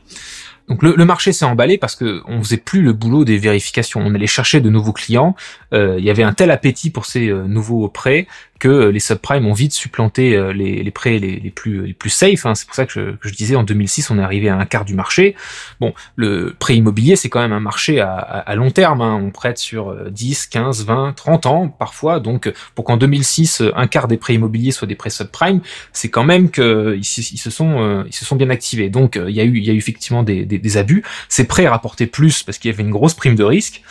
Donc 0.69 0.83
le, 0.83 1.05
marché 1.05 1.33
s'est 1.33 1.45
emballé 1.45 1.77
parce 1.77 1.97
que 1.97 2.23
on 2.27 2.43
faisait 2.43 2.57
plus 2.57 2.83
le 2.83 2.93
boulot 2.93 3.25
des 3.25 3.37
vérifications. 3.37 4.01
On 4.01 4.15
allait 4.15 4.27
chercher 4.27 4.61
de 4.61 4.71
nouveaux 4.71 4.93
clients. 4.93 5.35
Euh, 5.75 5.97
il 5.99 6.05
y 6.05 6.11
avait 6.11 6.23
un 6.23 6.33
tel 6.33 6.51
appétit 6.51 6.91
pour 6.91 7.07
ces 7.07 7.29
euh, 7.29 7.45
nouveaux 7.47 7.89
prêts 7.89 8.27
que 8.63 8.69
euh, 8.69 8.93
les 8.93 9.01
subprimes 9.01 9.45
ont 9.49 9.53
vite 9.53 9.73
supplanté 9.73 10.37
euh, 10.37 10.53
les, 10.53 10.89
prêts 10.93 11.19
les, 11.19 11.51
plus 11.51 11.85
les 11.85 11.93
plus 11.95 12.11
safe. 12.11 12.47
Hein. 12.47 12.55
C'est 12.55 12.65
pour 12.65 12.77
ça 12.77 12.87
que 12.87 13.17
je, 13.21 13.31
disais 13.33 13.57
en 13.57 13.65
2006 13.65 14.09
on 14.11 14.21
est 14.21 14.23
arrivé 14.23 14.51
à 14.51 14.57
un 14.57 14.67
quart 14.67 14.85
du 14.85 14.95
marché. 14.95 15.35
Bon, 15.81 15.93
le 16.15 16.55
prêt 16.57 16.77
immobilier 16.77 17.17
c'est 17.17 17.29
quand 17.29 17.41
même 17.41 17.53
un 17.53 17.59
marché 17.59 18.01
à, 18.01 18.55
long 18.55 18.71
terme. 18.71 19.01
Hein. 19.01 19.21
On 19.21 19.33
prête 19.33 19.59
sur 19.59 19.93
10, 20.09 20.47
15, 20.47 20.85
20, 20.85 21.15
30 21.15 21.47
ans 21.47 21.69
parfois. 21.77 22.21
Donc 22.21 22.53
pour 22.77 22.85
qu'en 22.85 22.97
2006 22.97 23.65
un 23.75 23.89
quart 23.89 24.07
des 24.07 24.17
prêts 24.17 24.35
immobiliers 24.35 24.71
soient 24.71 24.87
des 24.87 24.95
prêts 24.95 25.11
subprimes, 25.11 25.61
c'est 25.93 26.11
quand 26.11 26.25
même 26.25 26.49
que 26.49 26.97
ils, 26.97 27.05
se 27.05 27.51
sont 27.51 28.05
ils 28.07 28.15
se 28.15 28.25
sont 28.25 28.37
bien 28.37 28.51
activés. 28.51 28.91
Donc 28.91 29.19
il 29.21 29.35
y 29.35 29.41
a 29.41 29.45
eu 29.45 29.59
il 29.59 29.65
y 29.65 29.71
a 29.71 29.73
eu 29.73 29.79
effectivement 29.79 30.23
des, 30.23 30.45
des, 30.45 30.59
des 30.59 30.77
abus. 30.77 31.03
Ces 31.29 31.49
prêts 31.49 31.67
rapportaient 31.67 32.07
plus 32.07 32.45
parce 32.45 32.59
qu'il 32.59 32.71
y 32.71 32.75
avait 32.75 32.85
une 32.85 32.93
grosse 32.93 33.15
prime 33.15 33.35
de 33.35 33.43
risque. 33.43 33.83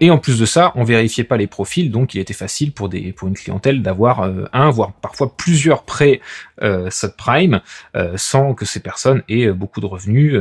et 0.00 0.10
en 0.10 0.18
plus 0.18 0.40
de 0.40 0.46
ça, 0.46 0.72
on 0.74 0.82
vérifiait 0.82 1.22
pas 1.22 1.36
les 1.36 1.46
profils, 1.46 1.92
donc 1.92 2.14
il 2.14 2.20
était 2.20 2.34
facile 2.34 2.72
pour 2.72 2.88
des 2.88 3.12
pour 3.12 3.28
une 3.28 3.34
clientèle 3.34 3.80
d'avoir 3.80 4.07
euh, 4.08 4.46
un, 4.52 4.70
voire 4.70 4.92
parfois 4.92 5.36
plusieurs 5.36 5.82
prêts 5.84 6.20
euh, 6.62 6.90
subprime 6.90 7.60
euh, 7.96 8.14
sans 8.16 8.54
que 8.54 8.64
ces 8.64 8.80
personnes 8.80 9.22
aient 9.28 9.50
beaucoup 9.52 9.80
de 9.80 9.86
revenus. 9.86 10.40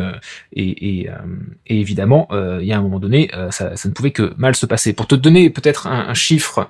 Et, 0.53 1.09
évidemment, 1.67 2.27
il 2.31 2.65
y 2.65 2.73
a 2.73 2.77
un 2.77 2.81
moment 2.81 2.99
donné, 2.99 3.29
ça, 3.51 3.71
ne 3.85 3.91
pouvait 3.91 4.11
que 4.11 4.33
mal 4.37 4.55
se 4.55 4.65
passer. 4.65 4.93
Pour 4.93 5.07
te 5.07 5.15
donner 5.15 5.49
peut-être 5.49 5.87
un, 5.87 6.13
chiffre, 6.13 6.69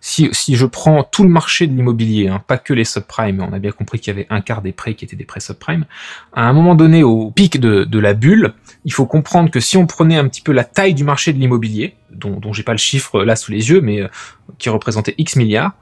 si, 0.00 0.30
je 0.32 0.66
prends 0.66 1.02
tout 1.04 1.22
le 1.22 1.28
marché 1.28 1.66
de 1.66 1.74
l'immobilier, 1.74 2.28
hein, 2.28 2.42
pas 2.46 2.58
que 2.58 2.72
les 2.72 2.84
subprimes, 2.84 3.40
on 3.40 3.52
a 3.52 3.58
bien 3.58 3.72
compris 3.72 3.98
qu'il 3.98 4.14
y 4.14 4.16
avait 4.16 4.26
un 4.30 4.40
quart 4.40 4.62
des 4.62 4.72
prêts 4.72 4.94
qui 4.94 5.04
étaient 5.04 5.16
des 5.16 5.24
prêts 5.24 5.40
subprimes, 5.40 5.86
à 6.32 6.48
un 6.48 6.52
moment 6.52 6.74
donné, 6.74 7.02
au 7.02 7.30
pic 7.30 7.58
de 7.58 7.98
la 7.98 8.14
bulle, 8.14 8.54
il 8.84 8.92
faut 8.92 9.06
comprendre 9.06 9.50
que 9.50 9.60
si 9.60 9.76
on 9.76 9.86
prenait 9.86 10.16
un 10.16 10.28
petit 10.28 10.42
peu 10.42 10.52
la 10.52 10.64
taille 10.64 10.94
du 10.94 11.04
marché 11.04 11.32
de 11.32 11.38
l'immobilier, 11.38 11.96
dont, 12.12 12.38
dont 12.38 12.52
j'ai 12.52 12.62
pas 12.62 12.72
le 12.72 12.78
chiffre 12.78 13.22
là 13.24 13.36
sous 13.36 13.52
les 13.52 13.70
yeux, 13.70 13.80
mais 13.80 14.02
qui 14.58 14.68
représentait 14.68 15.14
X 15.18 15.36
milliards, 15.36 15.72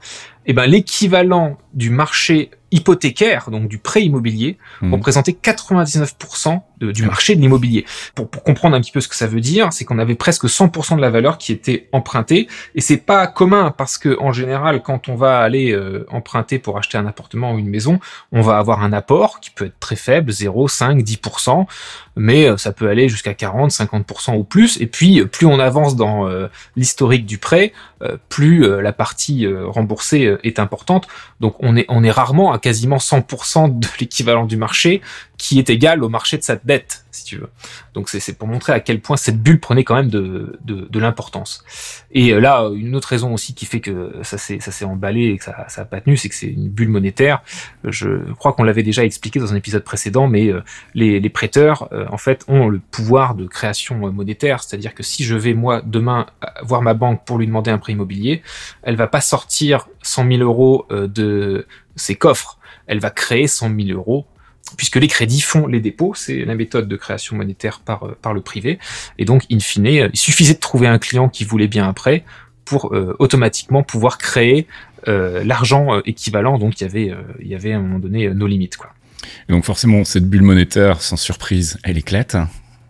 eh 0.45 0.53
ben 0.53 0.65
l'équivalent 0.65 1.57
du 1.73 1.89
marché 1.89 2.51
hypothécaire, 2.71 3.49
donc 3.49 3.67
du 3.67 3.79
prêt 3.79 4.03
immobilier, 4.03 4.57
mmh. 4.81 4.93
représentait 4.93 5.31
99% 5.31 6.61
du 6.79 7.03
marché 7.03 7.35
de 7.35 7.41
l'immobilier. 7.41 7.85
Pour, 8.15 8.29
pour, 8.29 8.43
comprendre 8.43 8.75
un 8.75 8.81
petit 8.81 8.91
peu 8.91 9.01
ce 9.01 9.07
que 9.07 9.15
ça 9.15 9.27
veut 9.27 9.41
dire, 9.41 9.73
c'est 9.73 9.85
qu'on 9.85 9.99
avait 9.99 10.15
presque 10.15 10.45
100% 10.45 10.95
de 10.95 11.01
la 11.01 11.09
valeur 11.09 11.37
qui 11.37 11.51
était 11.51 11.89
empruntée 11.91 12.47
et 12.75 12.81
c'est 12.81 12.97
pas 12.97 13.27
commun 13.27 13.73
parce 13.75 13.97
que 13.97 14.17
en 14.19 14.31
général 14.31 14.81
quand 14.81 15.09
on 15.09 15.15
va 15.15 15.39
aller 15.39 15.71
euh, 15.71 16.05
emprunter 16.09 16.57
pour 16.57 16.77
acheter 16.77 16.97
un 16.97 17.05
appartement 17.05 17.53
ou 17.53 17.59
une 17.59 17.67
maison, 17.67 17.99
on 18.31 18.41
va 18.41 18.57
avoir 18.57 18.81
un 18.81 18.93
apport 18.93 19.39
qui 19.39 19.49
peut 19.49 19.65
être 19.65 19.79
très 19.79 19.95
faible, 19.95 20.31
0, 20.31 20.67
5, 20.67 20.99
10%, 20.99 21.65
mais 22.15 22.49
euh, 22.49 22.57
ça 22.57 22.71
peut 22.71 22.87
aller 22.87 23.09
jusqu'à 23.09 23.33
40, 23.33 23.71
50% 23.71 24.37
ou 24.37 24.43
plus 24.43 24.79
et 24.79 24.87
puis 24.87 25.25
plus 25.25 25.47
on 25.47 25.59
avance 25.59 25.95
dans 25.95 26.27
euh, 26.27 26.47
l'historique 26.75 27.25
du 27.25 27.37
prêt, 27.37 27.73
plus 28.29 28.65
la 28.81 28.93
partie 28.93 29.45
remboursée 29.45 30.28
est 30.43 30.59
importante. 30.59 31.07
Donc 31.39 31.55
on 31.59 31.75
est 31.75 31.85
on 31.89 32.03
est 32.03 32.11
rarement 32.11 32.51
à 32.51 32.59
quasiment 32.59 32.97
100% 32.97 33.79
de 33.79 33.87
l'équivalent 33.99 34.45
du 34.45 34.57
marché 34.57 35.01
qui 35.39 35.57
est 35.57 35.69
égal 35.69 36.03
au 36.03 36.09
marché 36.09 36.37
de 36.37 36.43
sa 36.43 36.57
dette, 36.57 37.05
si 37.11 37.23
tu 37.23 37.37
veux. 37.37 37.49
Donc 37.93 38.09
c'est 38.09 38.37
pour 38.37 38.47
montrer 38.47 38.73
à 38.73 38.81
quel 38.81 38.99
point 38.99 39.15
cette 39.15 39.41
bulle 39.41 39.59
prenait 39.59 39.85
quand 39.85 39.95
même 39.95 40.09
de, 40.09 40.99
l'importance. 40.99 41.63
Et 42.11 42.33
euh, 42.33 42.41
là, 42.41 42.69
une 42.75 42.93
autre 42.93 43.07
raison 43.07 43.33
aussi 43.33 43.55
qui 43.55 43.65
fait 43.65 43.79
que 43.79 44.11
ça 44.21 44.37
s'est 44.37 44.85
emballé 44.85 45.27
et 45.27 45.37
que 45.37 45.45
ça 45.45 45.65
ça 45.69 45.81
a 45.83 45.85
pas 45.85 46.01
tenu, 46.01 46.17
c'est 46.17 46.27
que 46.27 46.35
c'est 46.35 46.47
une 46.47 46.67
bulle 46.67 46.89
monétaire. 46.89 47.41
Je 47.85 48.31
crois 48.33 48.51
qu'on 48.51 48.63
l'avait 48.63 48.83
déjà 48.83 49.05
expliqué 49.05 49.39
dans 49.39 49.53
un 49.53 49.55
épisode 49.55 49.83
précédent, 49.85 50.27
mais 50.27 50.49
euh, 50.49 50.61
les, 50.93 51.21
les 51.21 51.29
prêteurs 51.29 51.87
euh, 51.93 52.05
en 52.11 52.17
fait 52.17 52.43
ont 52.49 52.67
le 52.67 52.79
pouvoir 52.79 53.33
de 53.33 53.47
création 53.47 53.95
monétaire, 54.11 54.61
c'est-à-dire 54.61 54.93
que 54.93 55.03
si 55.03 55.23
je 55.23 55.35
vais 55.35 55.53
moi 55.53 55.81
demain 55.85 56.25
voir 56.63 56.81
ma 56.81 56.93
banque 56.93 57.23
pour 57.23 57.37
lui 57.37 57.47
demander 57.47 57.71
un 57.71 57.77
prêt 57.77 57.93
immobilier, 57.93 58.41
elle 58.83 58.97
va 58.97 59.07
pas 59.07 59.21
sortir 59.21 59.87
100 60.01 60.27
000 60.31 60.43
euros 60.43 60.85
de 60.91 61.65
ses 61.95 62.15
coffres, 62.15 62.59
elle 62.87 62.99
va 62.99 63.09
créer 63.09 63.47
100 63.47 63.73
000 63.73 63.97
euros 63.97 64.27
puisque 64.77 64.97
les 64.97 65.07
crédits 65.07 65.41
font 65.41 65.67
les 65.67 65.79
dépôts, 65.79 66.13
c'est 66.15 66.45
la 66.45 66.55
méthode 66.55 66.87
de 66.87 66.95
création 66.95 67.35
monétaire 67.35 67.79
par, 67.79 68.05
euh, 68.05 68.17
par 68.21 68.33
le 68.33 68.41
privé. 68.41 68.79
Et 69.17 69.25
donc, 69.25 69.43
in 69.51 69.59
fine, 69.59 69.87
euh, 69.87 70.09
il 70.13 70.19
suffisait 70.19 70.53
de 70.53 70.59
trouver 70.59 70.87
un 70.87 70.99
client 70.99 71.29
qui 71.29 71.43
voulait 71.43 71.67
bien 71.67 71.87
un 71.87 71.93
prêt 71.93 72.23
pour 72.65 72.93
euh, 72.93 73.15
automatiquement 73.19 73.83
pouvoir 73.83 74.17
créer 74.17 74.67
l'argent 75.07 76.01
équivalent. 76.01 76.59
Donc, 76.59 76.81
il 76.81 76.83
y 76.83 76.85
avait, 76.85 77.13
il 77.39 77.47
y 77.47 77.55
avait 77.55 77.71
à 77.71 77.77
un 77.77 77.79
moment 77.79 77.99
donné 77.99 78.27
nos 78.29 78.47
limites. 78.47 78.75
Quoi. 78.75 78.91
Et 79.47 79.53
donc, 79.53 79.63
forcément, 79.63 80.03
cette 80.03 80.29
bulle 80.29 80.41
monétaire, 80.41 81.01
sans 81.01 81.15
surprise, 81.15 81.79
elle 81.83 81.97
éclate. 81.97 82.35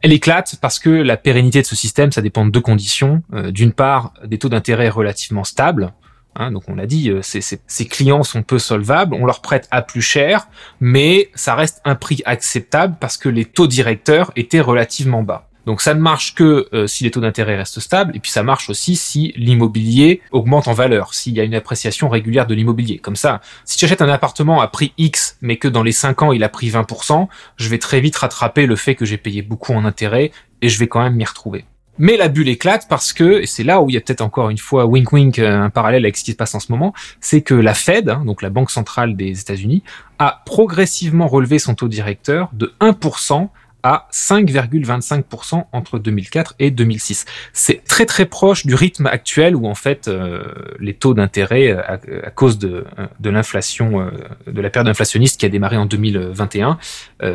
Elle 0.01 0.11
éclate 0.11 0.55
parce 0.59 0.79
que 0.79 0.89
la 0.89 1.17
pérennité 1.17 1.61
de 1.61 1.67
ce 1.67 1.75
système, 1.75 2.11
ça 2.11 2.23
dépend 2.23 2.47
de 2.47 2.51
deux 2.51 2.61
conditions. 2.61 3.21
D'une 3.51 3.71
part, 3.71 4.15
des 4.25 4.39
taux 4.39 4.49
d'intérêt 4.49 4.89
relativement 4.89 5.43
stables, 5.43 5.93
Hein, 6.35 6.51
donc 6.51 6.63
on 6.67 6.75
l'a 6.75 6.85
dit, 6.85 7.09
euh, 7.09 7.21
ces, 7.21 7.85
clients 7.87 8.23
sont 8.23 8.43
peu 8.43 8.59
solvables, 8.59 9.15
on 9.15 9.25
leur 9.25 9.41
prête 9.41 9.67
à 9.71 9.81
plus 9.81 10.01
cher, 10.01 10.47
mais 10.79 11.31
ça 11.33 11.55
reste 11.55 11.81
un 11.85 11.95
prix 11.95 12.21
acceptable 12.25 12.95
parce 12.99 13.17
que 13.17 13.29
les 13.29 13.45
taux 13.45 13.67
directeurs 13.67 14.31
étaient 14.35 14.61
relativement 14.61 15.23
bas. 15.23 15.49
Donc 15.65 15.81
ça 15.81 15.93
ne 15.93 15.99
marche 15.99 16.35
que 16.35 16.67
euh, 16.73 16.87
si 16.87 17.03
les 17.03 17.11
taux 17.11 17.19
d'intérêt 17.19 17.57
restent 17.57 17.79
stables, 17.79 18.15
et 18.15 18.19
puis 18.19 18.31
ça 18.31 18.43
marche 18.43 18.69
aussi 18.69 18.95
si 18.95 19.33
l'immobilier 19.35 20.21
augmente 20.31 20.67
en 20.67 20.73
valeur, 20.73 21.13
s'il 21.13 21.33
y 21.33 21.41
a 21.41 21.43
une 21.43 21.53
appréciation 21.53 22.09
régulière 22.09 22.47
de 22.47 22.55
l'immobilier. 22.55 22.99
Comme 22.99 23.15
ça, 23.15 23.41
si 23.65 23.77
j'achète 23.77 24.01
un 24.01 24.09
appartement 24.09 24.61
à 24.61 24.67
prix 24.67 24.93
X, 24.97 25.37
mais 25.41 25.57
que 25.57 25.67
dans 25.67 25.83
les 25.83 25.91
5 25.91 26.21
ans 26.21 26.31
il 26.31 26.43
a 26.43 26.49
pris 26.49 26.69
20%, 26.69 27.27
je 27.57 27.69
vais 27.69 27.79
très 27.79 27.99
vite 27.99 28.15
rattraper 28.15 28.65
le 28.65 28.75
fait 28.75 28.95
que 28.95 29.05
j'ai 29.05 29.17
payé 29.17 29.41
beaucoup 29.41 29.73
en 29.73 29.83
intérêt, 29.85 30.31
et 30.61 30.69
je 30.69 30.79
vais 30.79 30.87
quand 30.87 31.01
même 31.01 31.15
m'y 31.15 31.25
retrouver. 31.25 31.65
Mais 31.99 32.17
la 32.17 32.29
bulle 32.29 32.47
éclate 32.47 32.87
parce 32.87 33.13
que, 33.13 33.41
et 33.41 33.45
c'est 33.45 33.63
là 33.63 33.81
où 33.81 33.89
il 33.89 33.93
y 33.93 33.97
a 33.97 34.01
peut-être 34.01 34.21
encore 34.21 34.49
une 34.49 34.57
fois 34.57 34.85
wink 34.85 35.11
wink 35.11 35.37
euh, 35.37 35.63
un 35.63 35.69
parallèle 35.69 36.05
avec 36.05 36.17
ce 36.17 36.23
qui 36.23 36.31
se 36.31 36.37
passe 36.37 36.55
en 36.55 36.59
ce 36.59 36.71
moment, 36.71 36.93
c'est 37.19 37.41
que 37.41 37.53
la 37.53 37.73
Fed, 37.73 38.09
hein, 38.09 38.23
donc 38.25 38.41
la 38.41 38.49
Banque 38.49 38.71
centrale 38.71 39.15
des 39.15 39.39
États-Unis, 39.41 39.83
a 40.17 40.41
progressivement 40.45 41.27
relevé 41.27 41.59
son 41.59 41.75
taux 41.75 41.89
directeur 41.89 42.49
de 42.53 42.73
1% 42.79 43.49
à 43.83 44.07
5,25% 44.11 45.65
entre 45.71 45.99
2004 45.99 46.55
et 46.59 46.71
2006. 46.71 47.25
C'est 47.53 47.83
très 47.85 48.05
très 48.05 48.25
proche 48.25 48.65
du 48.65 48.75
rythme 48.75 49.05
actuel 49.07 49.55
où 49.55 49.67
en 49.67 49.75
fait 49.75 50.07
euh, 50.07 50.43
les 50.79 50.93
taux 50.93 51.13
d'intérêt 51.13 51.71
euh, 51.71 51.81
à, 51.87 52.31
cause 52.31 52.57
de, 52.57 52.85
euh, 52.97 53.07
de 53.19 53.29
l'inflation, 53.29 54.11
de 54.47 54.61
la 54.61 54.69
période 54.69 54.89
inflationniste 54.89 55.39
qui 55.39 55.45
a 55.45 55.49
démarré 55.49 55.77
en 55.77 55.85
2021, 55.85 56.77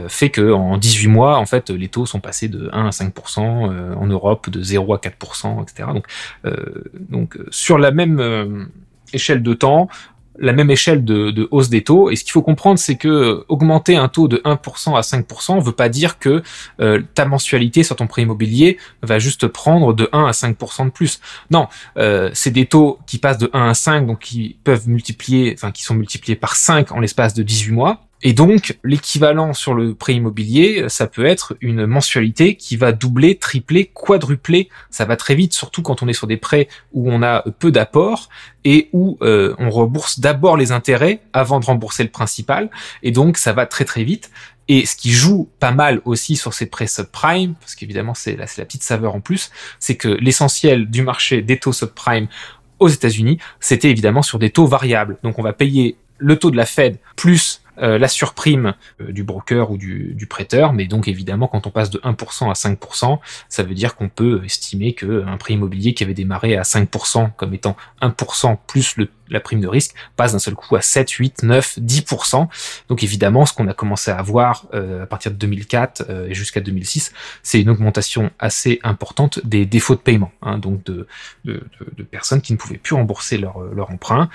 fait 0.09 0.31
que 0.31 0.53
en 0.53 0.77
18 0.77 1.09
mois 1.09 1.39
en 1.39 1.47
fait 1.47 1.71
les 1.71 1.89
taux 1.89 2.07
sont 2.07 2.21
passés 2.21 2.49
de 2.49 2.69
1 2.73 2.87
à 2.87 2.91
5% 2.91 3.41
en 3.97 4.07
Europe, 4.07 4.51
de 4.51 4.63
0 4.63 4.95
à 4.95 4.99
4%, 4.99 5.63
etc. 5.63 5.89
Donc, 5.95 6.07
donc 7.09 7.39
sur 7.51 7.79
la 7.79 7.91
même 7.91 8.69
échelle 9.13 9.43
de 9.43 9.55
temps, 9.55 9.89
la 10.39 10.53
même 10.53 10.71
échelle 10.71 11.05
de, 11.05 11.49
hausse 11.51 11.69
des 11.69 11.83
taux. 11.83 12.11
Et 12.11 12.17
ce 12.17 12.25
qu'il 12.25 12.33
faut 12.33 12.43
comprendre, 12.43 12.79
c'est 12.79 12.97
que 12.97 13.45
augmenter 13.49 13.97
un 13.97 14.09
taux 14.09 14.29
de 14.29 14.39
1% 14.39 14.97
à 14.97 15.01
5% 15.01 15.63
veut 15.63 15.73
pas 15.73 15.89
dire 15.89 16.19
que 16.19 16.43
euh, 16.81 17.03
ta 17.15 17.25
mensualité 17.25 17.83
sur 17.83 17.97
ton 17.97 18.07
prêt 18.07 18.23
immobilier 18.23 18.79
va 19.03 19.19
juste 19.19 19.47
prendre 19.47 19.93
de 19.93 20.09
1 20.13 20.25
à 20.25 20.31
5% 20.33 20.87
de 20.87 20.91
plus. 20.91 21.21
Non, 21.51 21.69
euh, 21.99 22.31
c'est 22.33 22.51
des 22.51 22.67
taux 22.67 22.99
qui 23.07 23.19
passent 23.19 23.39
de 23.39 23.51
1 23.53 23.69
à 23.69 23.75
5, 23.75 24.07
donc 24.07 24.21
qui 24.21 24.57
peuvent 24.65 24.89
multiplier, 24.89 25.55
enfin 25.55 25.71
qui 25.71 25.83
sont 25.83 25.95
multipliés 25.95 26.37
par 26.37 26.57
5 26.57 26.93
en 26.93 27.01
l'espace 27.01 27.35
de 27.35 27.43
18 27.43 27.73
mois. 27.73 28.01
Et 28.27 28.33
donc, 28.33 28.79
l'équivalent 28.83 29.53
sur 29.53 29.75
le 29.75 29.95
prêt 29.95 30.15
immobilier, 30.15 30.87
ça 30.89 31.07
peut 31.07 31.27
être 31.27 31.59
une 31.61 31.85
mensualité 31.85 32.57
qui 32.57 32.79
va 32.79 32.93
doubler, 32.93 33.37
tripler, 33.37 33.91
quadrupler. 33.93 34.71
Ça 34.89 35.05
va 35.05 35.17
très 35.17 35.35
vite, 35.35 35.53
surtout 35.53 35.83
quand 35.83 36.03
on 36.03 36.09
est 36.09 36.15
sur 36.15 36.27
des 36.27 36.39
prêts 36.39 36.69
où 36.95 37.13
on 37.13 37.23
a 37.23 37.45
peu 37.59 37.71
d'apports 37.71 38.31
et 38.65 38.89
où 38.95 39.19
euh, 39.21 39.55
on 39.59 39.69
rembourse 39.69 40.21
d'abord 40.21 40.57
les 40.57 40.73
intérêts 40.73 41.21
avant 41.35 41.61
de 41.61 41.67
rembourser 41.67 42.03
le 42.03 42.09
principal. 42.09 42.71
Et 43.03 43.11
donc, 43.11 43.37
ça 43.37 43.53
va 43.53 43.67
très 43.67 43.85
très 43.85 44.05
vite. 44.05 44.31
Et 44.69 44.87
ce 44.87 44.97
qui 44.97 45.11
joue 45.11 45.51
pas 45.61 45.73
mal 45.73 46.01
aussi 46.07 46.37
sur 46.37 46.55
ces 46.55 46.65
prêts 46.65 46.87
subprime, 46.87 47.55
parce 47.61 47.75
qu'évidemment 47.75 48.15
c'est 48.15 48.37
la, 48.37 48.47
petite 48.47 48.83
saveur 48.83 49.15
en 49.15 49.21
plus, 49.21 49.51
c'est 49.79 49.97
que 49.97 50.09
l'essentiel 50.09 50.89
du 50.89 51.03
marché 51.03 51.43
des 51.43 51.59
taux 51.59 51.75
subprime 51.75 52.29
aux 52.79 52.89
États-Unis, 52.89 53.39
c'était 53.61 53.91
évidemment 53.91 54.23
sur 54.23 54.39
des 54.39 54.49
taux 54.49 54.67
variables. 54.67 55.19
Donc 55.23 55.39
on 55.39 55.43
va 55.43 55.53
payer 55.53 55.99
le 56.17 56.39
taux 56.39 56.51
de 56.51 56.57
la 56.57 56.65
Fed 56.65 56.99
plus 57.17 57.61
euh, 57.79 57.99
la 57.99 58.07
surprime 58.09 58.75
euh, 59.01 59.11
du 59.11 59.25
broker 59.25 59.71
ou 59.71 59.77
du, 59.77 60.15
du, 60.15 60.27
prêteur, 60.27 60.73
mais 60.73 60.87
donc 60.87 61.09
évidemment 61.09 61.49
quand 61.49 61.67
on 61.67 61.71
passe 61.71 61.91
de 61.91 61.99
1% 61.99 62.49
à 62.49 62.53
5%, 62.53 63.19
ça 63.49 63.63
veut 63.65 63.75
dire 63.75 63.97
qu'on 63.97 64.09
peut 64.09 64.43
estimer 64.45 64.95
qu'un 64.95 65.37
prix 65.39 65.55
immobilier 65.55 65.93
qui 65.93 66.05
avait 66.05 66.15
démarré 66.15 66.57
à 66.57 66.63
5% 66.63 67.31
comme 67.37 67.53
étant 67.53 67.77
1% 68.01 68.59
plus 68.69 68.97
le, 68.97 69.09
la 69.29 69.41
prime 69.41 69.61
de 69.61 69.67
risque 69.67 69.95
passe 70.17 70.33
d'un 70.33 70.39
seul 70.39 70.55
coup 70.55 70.77
à 70.77 70.83
7, 70.83 71.11
8, 71.11 71.43
9, 71.43 71.79
10%. 71.81 72.47
Donc 72.89 73.03
évidemment 73.03 73.45
ce 73.45 73.53
qu'on 73.53 73.67
a 73.67 73.75
commencé 73.75 74.11
à 74.11 74.19
avoir 74.19 74.67
euh, 74.75 75.03
à 75.03 75.07
partir 75.07 75.33
de 75.33 75.37
2004 75.37 76.29
et 76.29 76.35
jusqu'à 76.35 76.61
2006, 76.61 77.13
c'est 77.43 77.61
une 77.61 77.71
augmentation 77.71 78.31
assez 78.39 78.79
importante 78.85 79.41
des 79.45 79.67
défauts 79.67 79.97
de 79.97 80.01
paiement, 80.01 80.31
hein, 80.43 80.59
donc 80.59 80.85
de, 80.85 81.09
de, 81.45 81.67
de, 81.97 82.03
personnes 82.05 82.41
qui 82.41 82.53
ne 82.53 82.59
pouvaient 82.59 82.79
plus 82.79 82.95
rembourser 82.95 83.37
leur, 83.37 83.59
leur 83.61 83.91
emprunt. 83.91 84.29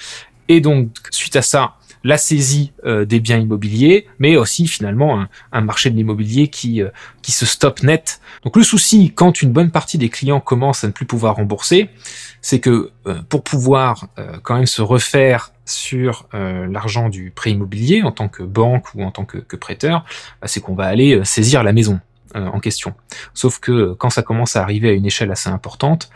Et 0.50 0.62
donc 0.62 0.90
suite 1.12 1.36
à 1.36 1.42
ça, 1.42 1.76
la 2.04 2.18
saisie 2.18 2.72
euh, 2.86 3.06
des 3.06 3.20
biens 3.20 3.38
immobiliers, 3.38 4.08
mais 4.20 4.38
aussi 4.38 4.68
finalement 4.68 5.26
un, 5.52 5.62
marché 5.62 5.90
de 5.90 5.96
l'immobilier 5.96 6.48
qui, 6.48 6.82
euh, 6.82 6.90
qui 7.22 7.32
se 7.32 7.46
stoppe 7.46 7.84
net. 7.84 8.22
Donc 8.44 8.56
le 8.56 8.64
souci, 8.64 9.12
quand 9.14 9.42
une 9.42 9.52
bonne 9.52 9.72
partie 9.72 9.98
des 9.98 10.10
clients 10.10 10.40
commencent 10.40 10.84
à 10.84 10.88
ne 10.88 10.94
plus 10.94 11.06
pouvoir 11.06 11.36
rembourser, 11.36 11.90
c'est 12.42 12.60
que 12.60 12.92
euh, 13.06 13.22
pour 13.28 13.44
pouvoir 13.44 14.08
quand 14.44 14.56
même 14.56 14.66
se 14.66 14.82
refaire 14.82 15.52
sur 15.66 16.28
l'argent 16.34 17.10
du 17.10 17.32
prêt 17.32 17.52
immobilier 17.52 18.02
en 18.02 18.12
tant 18.12 18.28
que 18.28 18.42
banque 18.42 18.88
ou 18.96 19.04
en 19.04 19.12
tant 19.12 19.24
que, 19.24 19.56
prêteur, 19.56 20.04
bah, 20.42 20.48
c'est 20.48 20.62
qu'on 20.62 20.74
va 20.74 20.86
aller 20.86 21.24
saisir 21.26 21.64
la 21.64 21.74
maison. 21.74 22.00
Euh, 22.36 22.46
en 22.46 22.60
question. 22.60 22.94
Sauf 23.34 23.60
que 23.60 23.94
quand 23.94 24.12
ça 24.12 24.22
commence 24.22 24.56
à 24.56 24.62
arriver 24.62 24.90
à 24.90 24.92
une 24.92 25.06
échelle 25.08 25.32
assez 25.32 25.50
importante, 25.50 26.12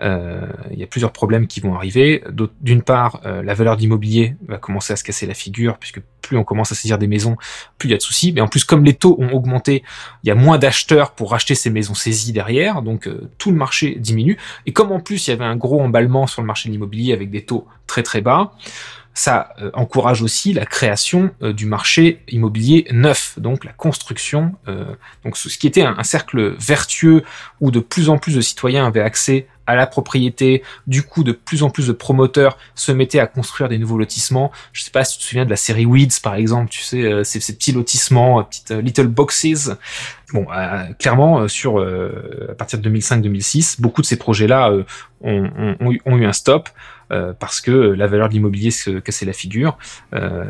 euh, 0.00 0.46
il 0.70 0.78
y 0.78 0.82
a 0.82 0.86
plusieurs 0.86 1.12
problèmes 1.12 1.46
qui 1.46 1.60
vont 1.60 1.74
arriver. 1.74 2.24
D'une 2.62 2.80
part, 2.80 3.20
euh, 3.26 3.42
la 3.42 3.52
valeur 3.52 3.76
d'immobilier 3.76 4.36
va 4.46 4.56
commencer 4.56 4.94
à 4.94 4.96
se 4.96 5.04
casser 5.04 5.26
la 5.26 5.34
figure, 5.34 5.76
puisque 5.76 6.00
plus 6.22 6.38
on 6.38 6.44
commence 6.44 6.72
à 6.72 6.74
saisir 6.74 6.96
des 6.96 7.06
maisons, 7.06 7.36
plus 7.76 7.90
il 7.90 7.92
y 7.92 7.94
a 7.94 7.98
de 7.98 8.02
soucis. 8.02 8.32
Mais 8.32 8.40
en 8.40 8.48
plus, 8.48 8.64
comme 8.64 8.82
les 8.82 8.94
taux 8.94 9.16
ont 9.18 9.30
augmenté, 9.32 9.82
il 10.24 10.28
y 10.28 10.30
a 10.30 10.34
moins 10.34 10.56
d'acheteurs 10.56 11.10
pour 11.10 11.32
racheter 11.32 11.54
ces 11.54 11.68
maisons 11.68 11.94
saisies 11.94 12.32
derrière, 12.32 12.80
donc 12.80 13.06
tout 13.36 13.50
le 13.50 13.56
marché 13.56 13.96
diminue. 13.96 14.38
Et 14.64 14.72
comme 14.72 14.90
en 14.90 15.00
plus 15.00 15.26
il 15.26 15.30
y 15.30 15.32
avait 15.34 15.44
un 15.44 15.56
gros 15.56 15.82
emballement 15.82 16.26
sur 16.26 16.40
le 16.40 16.46
marché 16.46 16.70
de 16.70 16.72
l'immobilier 16.72 17.12
avec 17.12 17.30
des 17.30 17.44
taux 17.44 17.66
très 17.86 18.02
très 18.02 18.22
bas, 18.22 18.52
ça 19.18 19.52
euh, 19.60 19.70
encourage 19.74 20.22
aussi 20.22 20.52
la 20.52 20.64
création 20.64 21.30
euh, 21.42 21.52
du 21.52 21.66
marché 21.66 22.22
immobilier 22.28 22.86
neuf, 22.92 23.36
donc 23.36 23.64
la 23.64 23.72
construction, 23.72 24.54
euh, 24.68 24.84
donc 25.24 25.36
ce, 25.36 25.48
qui 25.58 25.66
était 25.66 25.82
un, 25.82 26.04
cercle 26.04 26.54
vertueux 26.56 27.24
où 27.60 27.72
de 27.72 27.80
plus 27.80 28.10
en 28.10 28.18
plus 28.18 28.36
de 28.36 28.40
citoyens 28.40 28.86
avaient 28.86 29.00
accès 29.00 29.48
à 29.66 29.74
la 29.74 29.88
propriété, 29.88 30.62
du 30.86 31.02
coup 31.02 31.24
de 31.24 31.32
plus 31.32 31.64
en 31.64 31.68
plus 31.68 31.88
de 31.88 31.92
promoteurs 31.92 32.56
se 32.76 32.92
mettaient 32.92 33.18
à 33.18 33.26
construire 33.26 33.68
des 33.68 33.76
nouveaux 33.76 33.98
lotissements. 33.98 34.52
Je 34.72 34.82
sais 34.84 34.92
pas 34.92 35.02
si 35.02 35.18
tu 35.18 35.24
te 35.24 35.28
souviens 35.28 35.44
de 35.44 35.50
la 35.50 35.56
série 35.56 35.84
Weeds 35.84 36.20
par 36.22 36.36
exemple, 36.36 36.70
tu 36.70 36.82
sais, 36.82 37.24
ces, 37.24 37.40
ces 37.40 37.54
petits 37.54 37.72
lotissements, 37.72 38.44
petites 38.44 38.70
little 38.70 39.08
boxes. 39.08 39.70
Bon, 40.32 40.46
clairement 40.98 41.48
sur 41.48 41.80
à 41.80 42.54
partir 42.54 42.78
de 42.78 42.88
2005-2006, 42.88 43.80
beaucoup 43.80 44.00
de 44.00 44.06
ces 44.06 44.16
projets-là 44.16 44.72
ont, 45.20 45.76
ont, 45.80 45.96
ont, 46.06 46.16
eu 46.16 46.24
un 46.24 46.32
stop. 46.32 46.70
Parce 47.38 47.60
que 47.60 47.70
la 47.70 48.06
valeur 48.06 48.28
de 48.28 48.34
l'immobilier 48.34 48.70
se 48.70 48.98
cassait 48.98 49.26
la 49.26 49.32
figure, 49.32 49.78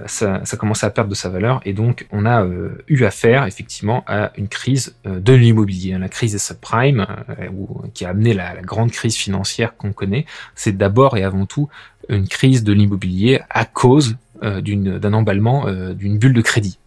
ça, 0.06 0.40
ça 0.44 0.56
commençait 0.56 0.86
à 0.86 0.90
perdre 0.90 1.10
de 1.10 1.14
sa 1.14 1.28
valeur 1.28 1.60
et 1.64 1.72
donc 1.72 2.06
on 2.10 2.26
a 2.26 2.46
eu 2.88 3.04
affaire 3.04 3.44
effectivement 3.44 4.04
à 4.06 4.32
une 4.36 4.48
crise 4.48 4.94
de 5.04 5.32
l'immobilier, 5.32 5.96
la 5.98 6.08
crise 6.08 6.32
des 6.32 6.38
subprimes 6.38 7.06
qui 7.94 8.04
a 8.04 8.10
amené 8.10 8.34
la, 8.34 8.54
la 8.54 8.62
grande 8.62 8.90
crise 8.90 9.16
financière 9.16 9.76
qu'on 9.76 9.92
connaît. 9.92 10.26
C'est 10.54 10.76
d'abord 10.76 11.16
et 11.16 11.22
avant 11.22 11.46
tout 11.46 11.68
une 12.08 12.28
crise 12.28 12.64
de 12.64 12.72
l'immobilier 12.72 13.40
à 13.50 13.64
cause 13.64 14.16
d'un 14.42 15.12
emballement 15.12 15.66
d'une 15.92 16.18
bulle 16.18 16.34
de 16.34 16.42
crédit. 16.42 16.78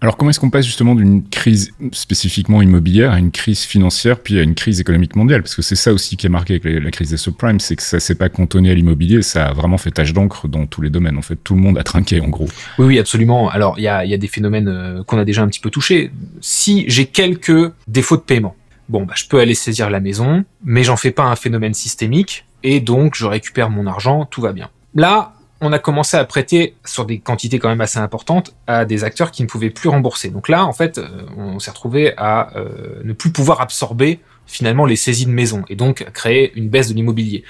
Alors 0.00 0.16
comment 0.16 0.30
est-ce 0.30 0.40
qu'on 0.40 0.50
passe 0.50 0.66
justement 0.66 0.94
d'une 0.94 1.26
crise 1.26 1.72
spécifiquement 1.92 2.60
immobilière 2.60 3.12
à 3.12 3.18
une 3.18 3.30
crise 3.30 3.62
financière 3.62 4.20
puis 4.20 4.38
à 4.38 4.42
une 4.42 4.54
crise 4.54 4.80
économique 4.80 5.16
mondiale? 5.16 5.42
Parce 5.42 5.54
que 5.54 5.62
c'est 5.62 5.76
ça 5.76 5.92
aussi 5.92 6.16
qui 6.16 6.26
est 6.26 6.30
marqué 6.30 6.60
avec 6.62 6.82
la 6.82 6.90
crise 6.90 7.10
des 7.10 7.16
subprimes, 7.16 7.60
c'est 7.60 7.76
que 7.76 7.82
ça 7.82 7.98
s'est 7.98 8.14
pas 8.14 8.28
cantonné 8.28 8.70
à 8.70 8.74
l'immobilier, 8.74 9.22
ça 9.22 9.46
a 9.46 9.52
vraiment 9.52 9.78
fait 9.78 9.90
tache 9.90 10.12
d'encre 10.12 10.48
dans 10.48 10.66
tous 10.66 10.82
les 10.82 10.90
domaines. 10.90 11.16
En 11.16 11.22
fait, 11.22 11.36
tout 11.36 11.54
le 11.54 11.60
monde 11.60 11.78
a 11.78 11.82
trinqué 11.82 12.20
en 12.20 12.28
gros. 12.28 12.48
Oui, 12.78 12.86
oui, 12.86 12.98
absolument. 12.98 13.48
Alors 13.48 13.78
il 13.78 13.82
y 13.82 13.88
a, 13.88 14.18
des 14.18 14.28
phénomènes 14.28 14.68
euh, 14.68 15.02
qu'on 15.04 15.18
a 15.18 15.24
déjà 15.24 15.42
un 15.42 15.48
petit 15.48 15.60
peu 15.60 15.70
touchés. 15.70 16.10
Si 16.40 16.84
j'ai 16.88 17.06
quelques 17.06 17.72
défauts 17.88 18.16
de 18.16 18.22
paiement, 18.22 18.54
bon, 18.88 19.04
bah, 19.04 19.14
je 19.16 19.26
peux 19.26 19.40
aller 19.40 19.54
saisir 19.54 19.90
la 19.90 20.00
maison, 20.00 20.44
mais 20.64 20.84
j'en 20.84 20.96
fais 20.96 21.10
pas 21.10 21.24
un 21.24 21.36
phénomène 21.36 21.74
systémique 21.74 22.44
et 22.62 22.80
donc 22.80 23.14
je 23.14 23.26
récupère 23.26 23.70
mon 23.70 23.86
argent, 23.86 24.24
tout 24.26 24.40
va 24.40 24.52
bien. 24.52 24.70
Là, 24.94 25.35
on 25.60 25.72
a 25.72 25.78
commencé 25.78 26.16
à 26.16 26.24
prêter 26.24 26.74
sur 26.84 27.06
des 27.06 27.18
quantités 27.18 27.58
quand 27.58 27.68
même 27.68 27.80
assez 27.80 27.98
importantes 27.98 28.54
à 28.66 28.84
des 28.84 29.04
acteurs 29.04 29.30
qui 29.30 29.42
ne 29.42 29.48
pouvaient 29.48 29.70
plus 29.70 29.88
rembourser. 29.88 30.28
Donc 30.28 30.48
là, 30.48 30.64
en 30.66 30.72
fait, 30.72 30.98
euh, 30.98 31.08
on 31.36 31.58
s'est 31.58 31.70
retrouvé 31.70 32.12
à 32.16 32.56
euh, 32.56 33.00
ne 33.04 33.12
plus 33.12 33.30
pouvoir 33.30 33.60
absorber 33.60 34.20
finalement 34.46 34.86
les 34.86 34.96
saisies 34.96 35.26
de 35.26 35.30
maison 35.30 35.64
et 35.68 35.76
donc 35.76 36.06
créer 36.12 36.52
une 36.56 36.68
baisse 36.68 36.88
de 36.88 36.94
l'immobilier 36.94 37.44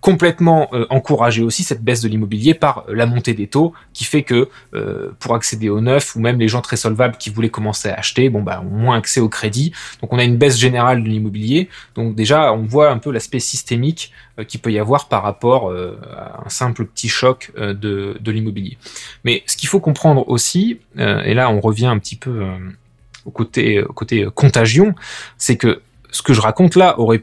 complètement 0.00 0.68
euh, 0.72 0.86
encouragé 0.90 1.42
aussi 1.42 1.64
cette 1.64 1.82
baisse 1.82 2.00
de 2.00 2.08
l'immobilier 2.08 2.54
par 2.54 2.84
euh, 2.88 2.94
la 2.94 3.06
montée 3.06 3.34
des 3.34 3.48
taux 3.48 3.72
qui 3.92 4.04
fait 4.04 4.22
que 4.22 4.48
euh, 4.74 5.10
pour 5.18 5.34
accéder 5.34 5.68
au 5.68 5.80
neuf 5.80 6.14
ou 6.14 6.20
même 6.20 6.38
les 6.38 6.48
gens 6.48 6.60
très 6.60 6.76
solvables 6.76 7.16
qui 7.16 7.30
voulaient 7.30 7.48
commencer 7.48 7.88
à 7.88 7.94
acheter 7.94 8.28
bon 8.28 8.42
bah 8.42 8.62
ont 8.64 8.76
moins 8.76 8.96
accès 8.96 9.20
au 9.20 9.28
crédit. 9.28 9.72
Donc 10.00 10.12
on 10.12 10.18
a 10.18 10.24
une 10.24 10.36
baisse 10.36 10.56
générale 10.56 11.02
de 11.02 11.08
l'immobilier. 11.08 11.68
Donc 11.94 12.14
déjà 12.14 12.52
on 12.52 12.62
voit 12.62 12.90
un 12.90 12.98
peu 12.98 13.10
l'aspect 13.10 13.40
systémique 13.40 14.12
qui 14.46 14.58
peut 14.58 14.70
y 14.70 14.78
avoir 14.78 15.08
par 15.08 15.24
rapport 15.24 15.72
à 15.72 16.44
un 16.46 16.48
simple 16.48 16.84
petit 16.84 17.08
choc 17.08 17.52
de, 17.56 18.16
de 18.20 18.30
l'immobilier. 18.30 18.78
Mais 19.24 19.42
ce 19.46 19.56
qu'il 19.56 19.68
faut 19.68 19.80
comprendre 19.80 20.28
aussi 20.28 20.78
et 20.96 21.34
là 21.34 21.50
on 21.50 21.60
revient 21.60 21.86
un 21.86 21.98
petit 21.98 22.16
peu 22.16 22.46
au 23.24 23.30
côté, 23.30 23.82
au 23.82 23.92
côté 23.92 24.28
contagion 24.32 24.94
c'est 25.38 25.56
que 25.56 25.82
ce 26.10 26.22
que 26.22 26.32
je 26.32 26.40
raconte 26.40 26.76
là 26.76 26.98
aurait 26.98 27.22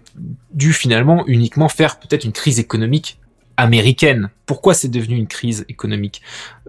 dû 0.54 0.74
finalement 0.74 1.26
uniquement 1.28 1.70
faire 1.70 2.00
peut-être 2.00 2.24
une 2.24 2.32
crise 2.32 2.60
économique 2.60 3.20
américaine. 3.58 4.30
Pourquoi 4.46 4.74
c'est 4.74 4.90
devenu 4.90 5.16
une 5.16 5.28
crise 5.28 5.66
économique 5.70 6.22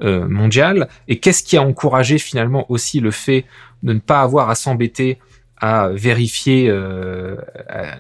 euh, 0.03 0.29
mondiale? 0.29 0.89
Et 1.09 1.19
qu'est-ce 1.19 1.43
qui 1.43 1.57
a 1.57 1.63
encouragé 1.63 2.19
finalement 2.19 2.71
aussi 2.71 3.01
le 3.01 3.11
fait 3.11 3.45
de 3.83 3.93
ne 3.93 3.99
pas 3.99 4.23
avoir 4.23 4.51
à 4.51 4.55
s'embêter 4.55 5.19
à 5.59 5.89
vérifier 5.89 6.69
euh, 6.69 7.37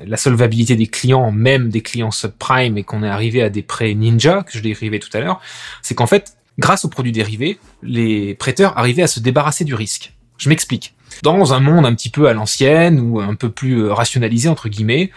la 0.07 0.17
solvabilité 0.17 0.77
des 0.77 0.87
clients, 0.87 1.33
même 1.33 1.71
des 1.71 1.81
clients 1.81 2.11
subprime, 2.11 2.77
et 2.77 2.85
qu'on 2.85 3.03
est 3.03 3.09
arrivé 3.09 3.43
à 3.43 3.49
des 3.49 3.63
prêts 3.63 3.95
ninja, 3.95 4.43
que 4.43 4.53
je 4.53 4.61
décrivais 4.61 4.99
tout 4.99 5.09
à 5.15 5.21
l'heure, 5.21 5.41
c'est 5.81 5.95
qu'en 5.95 6.07
fait, 6.07 6.37
grâce 6.59 6.85
aux 6.85 6.91
produits 6.91 7.13
dérivés, 7.13 7.59
les 7.83 8.35
prêteurs 8.35 8.77
arrivaient 8.77 9.03
à 9.03 9.07
se 9.07 9.21
débarrasser 9.21 9.65
du 9.65 9.75
risque. 9.75 10.13
Je 10.37 10.51
m'explique. 10.51 10.96
Dans 11.23 11.55
un 11.55 11.61
monde 11.61 11.87
un 11.87 11.95
petit 11.95 12.11
peu 12.11 12.29
à 12.29 12.33
l'ancienne 12.33 13.01
ou 13.01 13.21
un 13.21 13.35
peu 13.35 13.51
plus 13.51 13.85
euh, 13.85 13.93
rationalisé 13.93 14.49
entre 14.49 14.69
guillemets, 14.69 15.11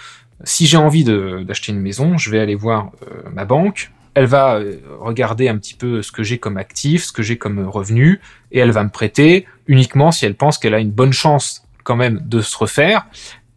si 0.43 0.67
j'ai 0.67 0.77
envie 0.77 1.03
d'acheter 1.03 1.71
une 1.71 1.81
maison, 1.81 2.17
je 2.17 2.29
vais 2.29 2.39
aller 2.39 2.55
voir 2.55 2.91
euh, 3.03 3.29
ma 3.33 3.45
banque. 3.45 3.91
Elle 4.13 4.25
va 4.25 4.55
euh, 4.55 4.77
regarder 4.99 5.49
un 5.49 5.57
petit 5.57 5.73
peu 5.73 6.01
ce 6.01 6.11
que 6.11 6.23
j'ai 6.23 6.37
comme 6.37 6.57
actif, 6.57 7.05
ce 7.05 7.11
que 7.11 7.21
j'ai 7.21 7.37
comme 7.37 7.67
revenu, 7.67 8.21
et 8.51 8.59
elle 8.59 8.71
va 8.71 8.83
me 8.83 8.89
prêter 8.89 9.45
uniquement 9.67 10.11
si 10.11 10.25
elle 10.25 10.35
pense 10.35 10.57
qu'elle 10.57 10.73
a 10.73 10.79
une 10.79 10.91
bonne 10.91 11.13
chance 11.13 11.63
quand 11.83 11.95
même 11.95 12.21
de 12.25 12.41
se 12.41 12.57
refaire. 12.57 13.05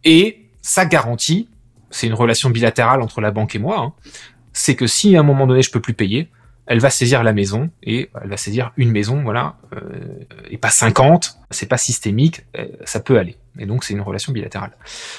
Et 0.03 0.45
ça 0.61 0.85
garantit, 0.85 1.47
c'est 1.89 2.07
une 2.07 2.13
relation 2.13 2.49
bilatérale 2.49 3.01
entre 3.01 3.21
la 3.21 3.31
banque 3.31 3.55
et 3.55 3.59
moi, 3.59 3.79
hein, 3.79 3.93
c'est 4.51 4.75
que 4.75 4.87
si 4.87 5.15
à 5.15 5.21
un 5.21 5.23
moment 5.23 5.47
donné 5.47 5.61
je 5.61 5.71
peux 5.71 5.79
plus 5.79 5.93
payer, 5.93 6.29
elle 6.65 6.79
va 6.79 6.89
saisir 6.89 7.23
la 7.23 7.33
maison 7.33 7.69
et 7.83 8.09
elle 8.21 8.29
va 8.29 8.37
saisir 8.37 8.71
une 8.77 8.91
maison, 8.91 9.21
voilà, 9.23 9.57
euh, 9.75 9.79
et 10.49 10.57
pas 10.57 10.69
50, 10.69 11.39
c'est 11.51 11.67
pas 11.67 11.77
systémique, 11.77 12.45
euh, 12.57 12.67
ça 12.85 12.99
peut 12.99 13.17
aller. 13.17 13.37
Et 13.59 13.65
donc 13.65 13.83
c'est 13.83 13.93
une 13.93 14.01
relation 14.01 14.31
bilatérale. 14.31 14.71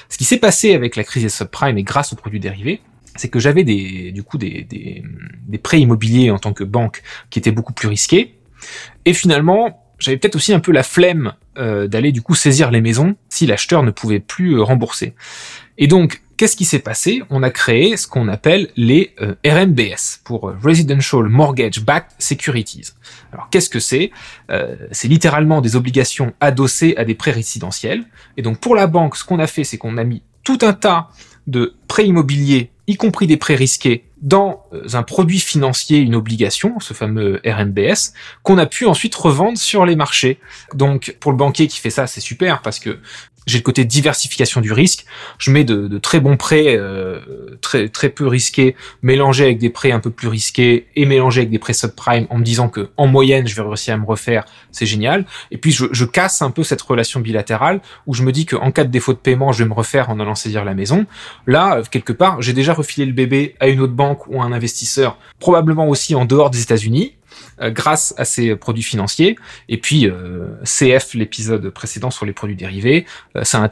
Ce 0.09 0.16
qui 0.16 0.24
s'est 0.24 0.38
passé 0.38 0.74
avec 0.74 0.96
la 0.96 1.04
crise 1.04 1.22
des 1.22 1.28
subprimes 1.28 1.78
et 1.78 1.83
grâce 1.83 2.12
aux 2.12 2.16
produits 2.16 2.40
dérivés, 2.40 2.80
c'est 3.16 3.28
que 3.28 3.38
j'avais 3.38 3.62
des, 3.62 4.11
du 4.11 4.22
coup 4.22 4.38
des, 4.38 4.64
des, 4.64 5.04
des, 5.46 5.59
prêts 5.59 5.80
immobiliers 5.80 6.30
en 6.30 6.38
tant 6.38 6.52
que 6.52 6.64
banque 6.64 7.02
qui 7.30 7.38
étaient 7.38 7.52
beaucoup 7.52 7.72
plus 7.72 7.87
risqués. 7.87 8.35
Et 9.04 9.12
finalement, 9.12 9.85
j'avais 9.98 10.16
peut-être 10.16 10.35
aussi 10.35 10.52
un 10.52 10.59
peu 10.59 10.72
la 10.72 10.83
flemme 10.83 11.35
euh, 11.59 11.87
d'aller 11.87 12.11
du 12.11 12.22
coup 12.22 12.35
saisir 12.35 12.72
les 12.72 12.80
maisons 12.80 13.14
si 13.28 13.46
l'acheteur 13.46 13.85
ne 13.85 13.92
pouvait 13.92 14.18
plus 14.18 14.59
rembourser. 14.59 15.14
Et 15.78 15.87
donc 15.87 16.23
Qu'est-ce 16.37 16.57
qui 16.57 16.64
s'est 16.64 16.81
passé? 16.81 17.23
On 17.31 17.42
a 17.42 17.51
créé 17.51 17.97
ce 17.97 18.09
qu'on 18.09 18.27
appelle 18.27 18.68
les 18.77 19.14
euh, 19.20 19.35
RMBS 19.47 20.20
pour 20.25 20.49
euh, 20.49 20.57
Residential 20.62 21.25
Mortgage 21.29 21.81
Backed 21.81 22.11
Securities. 22.18 22.90
Alors 23.33 23.49
qu'est-ce 23.51 23.70
que 23.70 23.79
c'est? 23.79 24.11
Euh, 24.51 24.75
C'est 24.90 25.09
littéralement 25.09 25.61
des 25.61 25.77
obligations 25.77 26.33
adossées 26.40 26.94
à 26.97 27.05
des 27.05 27.14
prêts 27.14 27.31
résidentiels. 27.31 28.05
Et 28.37 28.42
donc 28.42 28.59
pour 28.59 28.75
la 28.75 28.88
banque, 28.88 29.16
ce 29.16 29.25
qu'on 29.25 29.38
a 29.38 29.47
fait, 29.47 29.62
c'est 29.62 29.79
qu'on 29.79 29.97
a 29.97 30.05
mis 30.05 30.23
tout 30.42 30.59
un 30.62 30.73
tas 30.73 31.09
de 31.47 31.75
prêts 31.87 32.07
immobiliers, 32.07 32.70
y 32.87 32.97
compris 32.97 33.27
des 33.27 33.37
prêts 33.37 33.55
risqués, 33.55 34.05
dans 34.25 34.64
un 34.94 35.03
produit 35.03 35.38
financier, 35.38 35.99
une 35.99 36.14
obligation, 36.14 36.81
ce 36.81 36.94
fameux 36.94 37.42
RMBS, 37.44 38.14
qu'on 38.42 38.57
a 38.57 38.64
pu 38.64 38.87
ensuite 38.87 39.14
revendre 39.14 39.59
sur 39.59 39.85
les 39.85 39.97
marchés. 39.97 40.40
Donc 40.73 41.14
pour 41.20 41.31
le 41.31 41.37
banquier 41.37 41.68
qui 41.68 41.79
fait 41.79 41.90
ça, 41.90 42.07
c'est 42.07 42.23
super 42.23 42.62
parce 42.62 42.79
que 42.81 43.01
j'ai 43.46 43.59
le 43.59 43.62
côté 43.62 43.85
diversification 43.85 44.61
du 44.61 44.72
risque. 44.72 45.04
Je 45.38 45.50
mets 45.50 45.64
de, 45.64 45.88
de 45.88 45.98
très 45.98 46.20
bons 46.20 46.37
prêts 46.37 46.76
euh, 46.76 47.20
très 47.61 47.88
très 47.88 48.09
peu 48.09 48.26
risqués 48.26 48.76
mélangés 49.02 49.44
avec 49.44 49.59
des 49.59 49.70
prêts 49.70 49.92
un 49.92 50.00
peu 50.00 50.11
plus 50.11 50.28
risqués 50.28 50.87
et 50.96 51.07
mélangés 51.07 51.42
avec 51.42 51.50
des 51.50 51.59
prêts 51.59 51.72
subprime 51.72 52.26
en 52.30 52.38
me 52.38 52.44
disant 52.44 52.68
que 52.68 52.90
en 52.96 53.07
moyenne 53.07 53.46
je 53.46 53.54
vais 53.54 53.62
réussir 53.62 53.94
à 53.94 53.96
me 53.96 54.07
refaire, 54.07 54.44
c'est 54.72 54.87
génial. 54.87 55.24
Et 55.50 55.59
puis 55.59 55.72
je, 55.72 55.87
je, 55.92 56.04
casse 56.04 56.42
un 56.42 56.50
peu 56.50 56.62
cette 56.62 56.83
relation 56.83 57.20
bilatérale 57.20 57.80
où 58.07 58.14
je 58.14 58.22
me 58.22 58.33
dis 58.33 58.46
qu'en 58.46 58.70
cas 58.70 58.85
de 58.85 58.90
défaut 58.90 59.12
de 59.12 59.18
paiement, 59.18 59.52
je 59.52 59.64
vais 59.64 59.68
me 59.68 59.74
refaire 59.74 60.11
en 60.11 60.20
allant 60.20 60.35
saisir 60.35 60.64
la 60.64 60.74
maison. 60.74 61.07
Là, 61.46 61.83
quelque 61.90 62.12
part, 62.12 62.40
j'ai 62.40 62.52
déjà 62.52 62.72
refilé 62.72 63.07
le 63.07 63.12
bébé 63.12 63.54
à 63.61 63.68
une 63.68 63.80
autre 63.80 63.92
banque 63.92 64.26
ou 64.28 64.40
à 64.40 64.44
un 64.44 64.52
investisseur, 64.52 65.18
probablement 65.40 65.88
aussi 65.88 66.14
en 66.14 66.24
dehors 66.24 66.50
des 66.50 66.62
États-Unis 66.62 67.14
grâce 67.70 68.14
à 68.16 68.25
ces 68.25 68.57
produits 68.57 68.83
financiers. 68.83 69.37
Et 69.68 69.79
puis 69.79 70.07
euh, 70.07 70.49
CF, 70.64 71.14
l'épisode 71.14 71.68
précédent 71.70 72.11
sur 72.11 72.27
les 72.27 72.33
produits 72.33 72.57
dérivés, 72.57 73.07
euh, 73.37 73.44
ça 73.44 73.62
a 73.62 73.68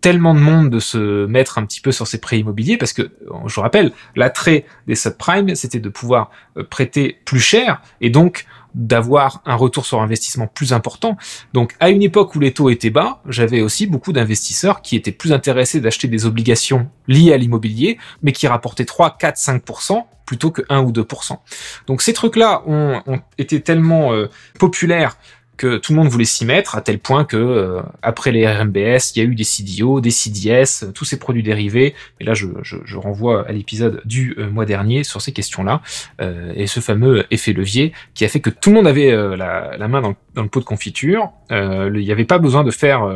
tellement 0.00 0.34
de 0.34 0.40
monde 0.40 0.68
de 0.68 0.80
se 0.80 1.24
mettre 1.26 1.56
un 1.56 1.64
petit 1.64 1.80
peu 1.80 1.90
sur 1.90 2.06
ces 2.06 2.20
prêts 2.20 2.38
immobiliers 2.38 2.76
parce 2.76 2.92
que, 2.92 3.10
je 3.46 3.54
vous 3.54 3.62
rappelle, 3.62 3.90
l'attrait 4.16 4.66
des 4.86 4.96
subprimes, 4.96 5.54
c'était 5.54 5.80
de 5.80 5.88
pouvoir 5.88 6.30
prêter 6.68 7.18
plus 7.24 7.40
cher 7.40 7.80
et 8.02 8.10
donc 8.10 8.44
d'avoir 8.74 9.42
un 9.46 9.54
retour 9.54 9.86
sur 9.86 10.00
investissement 10.00 10.46
plus 10.46 10.72
important. 10.72 11.16
Donc 11.52 11.74
à 11.80 11.90
une 11.90 12.02
époque 12.02 12.34
où 12.34 12.40
les 12.40 12.52
taux 12.52 12.70
étaient 12.70 12.90
bas, 12.90 13.20
j'avais 13.28 13.60
aussi 13.60 13.86
beaucoup 13.86 14.12
d'investisseurs 14.12 14.82
qui 14.82 14.96
étaient 14.96 15.12
plus 15.12 15.32
intéressés 15.32 15.80
d'acheter 15.80 16.08
des 16.08 16.26
obligations 16.26 16.90
liées 17.06 17.32
à 17.32 17.36
l'immobilier, 17.36 17.98
mais 18.22 18.32
qui 18.32 18.46
rapportaient 18.46 18.84
3, 18.84 19.16
4, 19.18 19.36
5% 19.36 20.04
plutôt 20.26 20.50
que 20.50 20.62
1 20.68 20.82
ou 20.82 20.90
2%. 20.90 21.38
Donc 21.86 22.02
ces 22.02 22.12
trucs-là 22.12 22.62
ont, 22.66 23.02
ont 23.06 23.20
été 23.38 23.60
tellement 23.60 24.12
euh, 24.12 24.28
populaires 24.58 25.16
que 25.56 25.76
tout 25.76 25.92
le 25.92 25.98
monde 25.98 26.08
voulait 26.08 26.24
s'y 26.24 26.44
mettre, 26.44 26.74
à 26.74 26.80
tel 26.80 26.98
point 26.98 27.24
que 27.24 27.36
euh, 27.36 27.80
après 28.02 28.32
les 28.32 28.46
RMBS, 28.46 29.12
il 29.14 29.18
y 29.18 29.20
a 29.20 29.24
eu 29.24 29.34
des 29.34 29.44
CDO, 29.44 30.00
des 30.00 30.10
CDS, 30.10 30.92
tous 30.92 31.04
ces 31.04 31.18
produits 31.18 31.42
dérivés. 31.42 31.94
Et 32.20 32.24
là, 32.24 32.34
je, 32.34 32.46
je, 32.62 32.76
je 32.84 32.96
renvoie 32.96 33.46
à 33.48 33.52
l'épisode 33.52 34.02
du 34.04 34.34
euh, 34.38 34.50
mois 34.50 34.64
dernier 34.64 35.04
sur 35.04 35.20
ces 35.20 35.32
questions-là, 35.32 35.82
euh, 36.20 36.52
et 36.56 36.66
ce 36.66 36.80
fameux 36.80 37.24
effet 37.30 37.52
levier 37.52 37.92
qui 38.14 38.24
a 38.24 38.28
fait 38.28 38.40
que 38.40 38.50
tout 38.50 38.70
le 38.70 38.76
monde 38.76 38.86
avait 38.86 39.10
la, 39.36 39.76
la, 39.76 39.88
main 39.88 40.00
dans, 40.00 40.16
dans, 40.34 40.42
le 40.42 40.48
pot 40.48 40.60
de 40.60 40.64
confiture. 40.64 41.30
il 41.50 41.92
n'y 41.92 42.12
avait 42.12 42.24
pas 42.24 42.38
besoin 42.38 42.64
de 42.64 42.70
faire, 42.70 43.06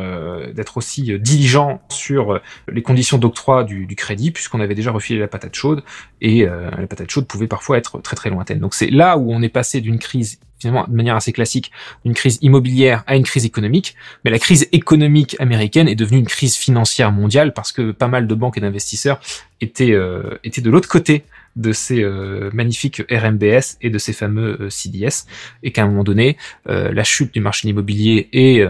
d'être 0.53 0.77
aussi 0.77 1.17
diligent 1.19 1.81
sur 1.89 2.39
les 2.71 2.81
conditions 2.81 3.17
d'octroi 3.17 3.63
du, 3.63 3.85
du, 3.85 3.95
crédit, 3.95 4.31
puisqu'on 4.31 4.59
avait 4.59 4.75
déjà 4.75 4.91
refilé 4.91 5.19
la 5.19 5.27
patate 5.27 5.55
chaude, 5.55 5.83
et 6.21 6.45
la 6.45 6.87
patate 6.87 7.09
chaude 7.09 7.27
pouvait 7.27 7.47
parfois 7.47 7.77
être 7.77 7.99
très 8.01 8.15
très 8.15 8.29
lointaine. 8.29 8.59
Donc 8.59 8.73
c'est 8.73 8.89
là 8.89 9.17
où 9.17 9.31
on 9.31 9.41
est 9.41 9.49
passé 9.49 9.81
d'une 9.81 9.99
crise 9.99 10.39
finalement 10.59 10.85
de 10.87 10.95
manière 10.95 11.15
assez 11.15 11.31
classique 11.31 11.71
d'une 12.05 12.13
crise 12.13 12.37
immobilière 12.41 13.03
à 13.07 13.15
une 13.15 13.23
crise 13.23 13.45
économique, 13.45 13.95
mais 14.23 14.31
la 14.31 14.39
crise 14.39 14.67
économique 14.71 15.35
américaine 15.39 15.87
est 15.87 15.95
devenue 15.95 16.19
une 16.19 16.27
crise 16.27 16.55
financière 16.55 17.11
mondiale 17.11 17.53
parce 17.53 17.71
que 17.71 17.91
pas 17.91 18.07
mal 18.07 18.27
de 18.27 18.35
banques 18.35 18.57
et 18.57 18.61
d'investisseurs 18.61 19.19
étaient, 19.61 19.91
euh, 19.91 20.37
étaient 20.43 20.61
de 20.61 20.69
l'autre 20.69 20.89
côté 20.89 21.23
de 21.55 21.73
ces 21.73 22.01
euh, 22.03 22.49
magnifiques 22.53 23.03
RMBS 23.11 23.77
et 23.81 23.89
de 23.89 23.97
ces 23.97 24.13
fameux 24.13 24.57
euh, 24.61 24.69
CDS, 24.69 25.25
et 25.63 25.71
qu'à 25.71 25.83
un 25.83 25.87
moment 25.87 26.03
donné, 26.03 26.37
euh, 26.69 26.91
la 26.91 27.03
chute 27.03 27.33
du 27.33 27.41
marché 27.41 27.67
immobilier 27.67 28.29
et 28.33 28.65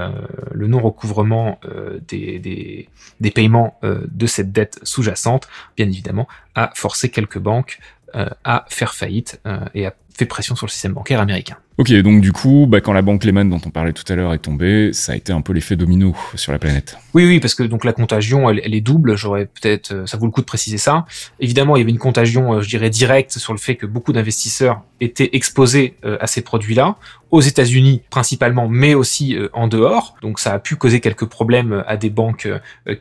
le 0.51 0.67
non-recouvrement 0.67 1.59
des, 2.07 2.39
des, 2.39 2.89
des, 3.19 3.31
paiements 3.31 3.79
de 3.83 4.27
cette 4.27 4.51
dette 4.51 4.79
sous-jacente, 4.83 5.47
bien 5.77 5.87
évidemment, 5.87 6.27
a 6.55 6.71
forcé 6.75 7.09
quelques 7.09 7.37
banques 7.37 7.79
à 8.13 8.65
faire 8.69 8.93
faillite 8.93 9.41
et 9.73 9.85
a 9.85 9.93
fait 10.15 10.25
pression 10.25 10.55
sur 10.55 10.65
le 10.65 10.71
système 10.71 10.93
bancaire 10.93 11.21
américain. 11.21 11.57
Ok, 11.79 11.93
donc 12.01 12.19
du 12.19 12.33
coup, 12.33 12.65
bah, 12.67 12.81
quand 12.81 12.91
la 12.91 13.01
banque 13.01 13.23
Lehman 13.23 13.49
dont 13.49 13.61
on 13.65 13.69
parlait 13.69 13.93
tout 13.93 14.03
à 14.11 14.15
l'heure 14.17 14.33
est 14.33 14.39
tombée, 14.39 14.91
ça 14.91 15.13
a 15.13 15.15
été 15.15 15.31
un 15.31 15.39
peu 15.39 15.53
l'effet 15.53 15.77
domino 15.77 16.13
sur 16.35 16.51
la 16.51 16.59
planète. 16.59 16.97
Oui, 17.13 17.25
oui, 17.25 17.39
parce 17.39 17.55
que 17.55 17.63
donc 17.63 17.85
la 17.85 17.93
contagion, 17.93 18.49
elle, 18.49 18.75
est 18.75 18.81
double. 18.81 19.15
J'aurais 19.15 19.45
peut-être, 19.45 19.93
euh, 19.93 20.05
ça 20.05 20.17
vaut 20.17 20.25
le 20.25 20.31
coup 20.31 20.41
de 20.41 20.45
préciser 20.45 20.77
ça. 20.77 21.05
Évidemment, 21.39 21.77
il 21.77 21.79
y 21.79 21.81
avait 21.83 21.91
une 21.91 21.97
contagion, 21.97 22.55
euh, 22.55 22.61
je 22.61 22.67
dirais 22.67 22.89
directe, 22.89 23.39
sur 23.39 23.53
le 23.53 23.59
fait 23.59 23.77
que 23.77 23.85
beaucoup 23.85 24.11
d'investisseurs 24.11 24.81
étaient 24.99 25.29
exposés 25.31 25.95
euh, 26.03 26.17
à 26.19 26.27
ces 26.27 26.41
produits-là, 26.41 26.97
aux 27.31 27.39
États-Unis 27.41 28.01
principalement, 28.09 28.67
mais 28.67 28.93
aussi 28.93 29.37
en 29.53 29.67
dehors. 29.67 30.15
Donc 30.23 30.39
ça 30.39 30.51
a 30.51 30.59
pu 30.59 30.75
causer 30.75 30.99
quelques 30.99 31.25
problèmes 31.25 31.83
à 31.85 31.95
des 31.95 32.09
banques 32.09 32.49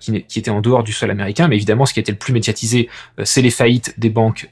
qui, 0.00 0.22
qui, 0.24 0.38
étaient 0.38 0.50
en 0.50 0.60
dehors 0.60 0.84
du 0.84 0.92
sol 0.92 1.10
américain. 1.10 1.48
Mais 1.48 1.56
évidemment, 1.56 1.86
ce 1.86 1.94
qui 1.94 2.00
a 2.00 2.02
été 2.02 2.12
le 2.12 2.18
plus 2.18 2.34
médiatisé, 2.34 2.90
c'est 3.24 3.40
les 3.40 3.50
faillites 3.50 3.98
des 3.98 4.10
banques 4.10 4.50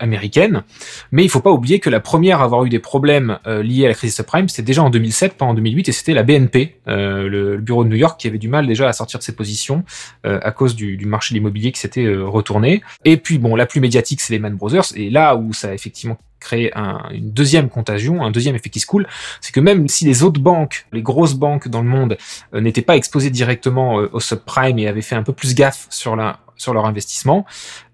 américaines. 0.00 0.64
Mais 1.12 1.22
il 1.22 1.30
faut 1.30 1.38
pas 1.38 1.52
oublier 1.52 1.78
que 1.78 1.90
la 1.90 2.00
première 2.00 2.40
à 2.40 2.44
avoir 2.44 2.64
eu 2.64 2.70
des 2.70 2.80
problèmes 2.80 3.37
euh, 3.46 3.62
lié 3.62 3.84
à 3.84 3.88
la 3.88 3.94
crise 3.94 4.14
subprime, 4.14 4.48
c'était 4.48 4.62
déjà 4.62 4.82
en 4.82 4.90
2007, 4.90 5.34
pas 5.34 5.44
en 5.44 5.54
2008, 5.54 5.88
et 5.88 5.92
c'était 5.92 6.14
la 6.14 6.22
BNP, 6.22 6.76
euh, 6.88 7.28
le, 7.28 7.56
bureau 7.58 7.84
de 7.84 7.88
New 7.88 7.96
York, 7.96 8.18
qui 8.20 8.26
avait 8.26 8.38
du 8.38 8.48
mal 8.48 8.66
déjà 8.66 8.88
à 8.88 8.92
sortir 8.92 9.18
de 9.18 9.24
ses 9.24 9.34
positions 9.34 9.84
euh, 10.26 10.38
à 10.42 10.50
cause 10.50 10.74
du, 10.74 10.98
marché 11.06 11.34
de 11.34 11.38
l'immobilier 11.38 11.72
qui 11.72 11.80
s'était 11.80 12.06
retourné. 12.14 12.82
Et 13.04 13.16
puis 13.16 13.38
bon, 13.38 13.56
la 13.56 13.66
plus 13.66 13.80
médiatique, 13.80 14.20
c'est 14.20 14.32
les 14.32 14.38
Man 14.38 14.54
Brothers, 14.54 14.96
et 14.96 15.10
là 15.10 15.36
où 15.36 15.52
ça 15.52 15.70
a 15.70 15.74
effectivement 15.74 16.18
créé 16.40 16.72
une 17.10 17.32
deuxième 17.32 17.68
contagion, 17.68 18.22
un 18.22 18.30
deuxième 18.30 18.54
effet 18.54 18.68
qui 18.68 18.78
se 18.78 18.86
coule, 18.86 19.08
c'est 19.40 19.52
que 19.52 19.58
même 19.58 19.88
si 19.88 20.04
les 20.04 20.22
autres 20.22 20.40
banques, 20.40 20.86
les 20.92 21.02
grosses 21.02 21.34
banques 21.34 21.66
dans 21.66 21.82
le 21.82 21.88
monde, 21.88 22.16
n'étaient 22.52 22.82
pas 22.82 22.96
exposées 22.96 23.30
directement 23.30 23.94
au 23.94 24.20
subprime 24.20 24.78
et 24.78 24.86
avaient 24.86 25.02
fait 25.02 25.16
un 25.16 25.24
peu 25.24 25.32
plus 25.32 25.56
gaffe 25.56 25.88
sur 25.90 26.14
la 26.14 26.38
sur 26.58 26.74
leur 26.74 26.84
investissement. 26.84 27.46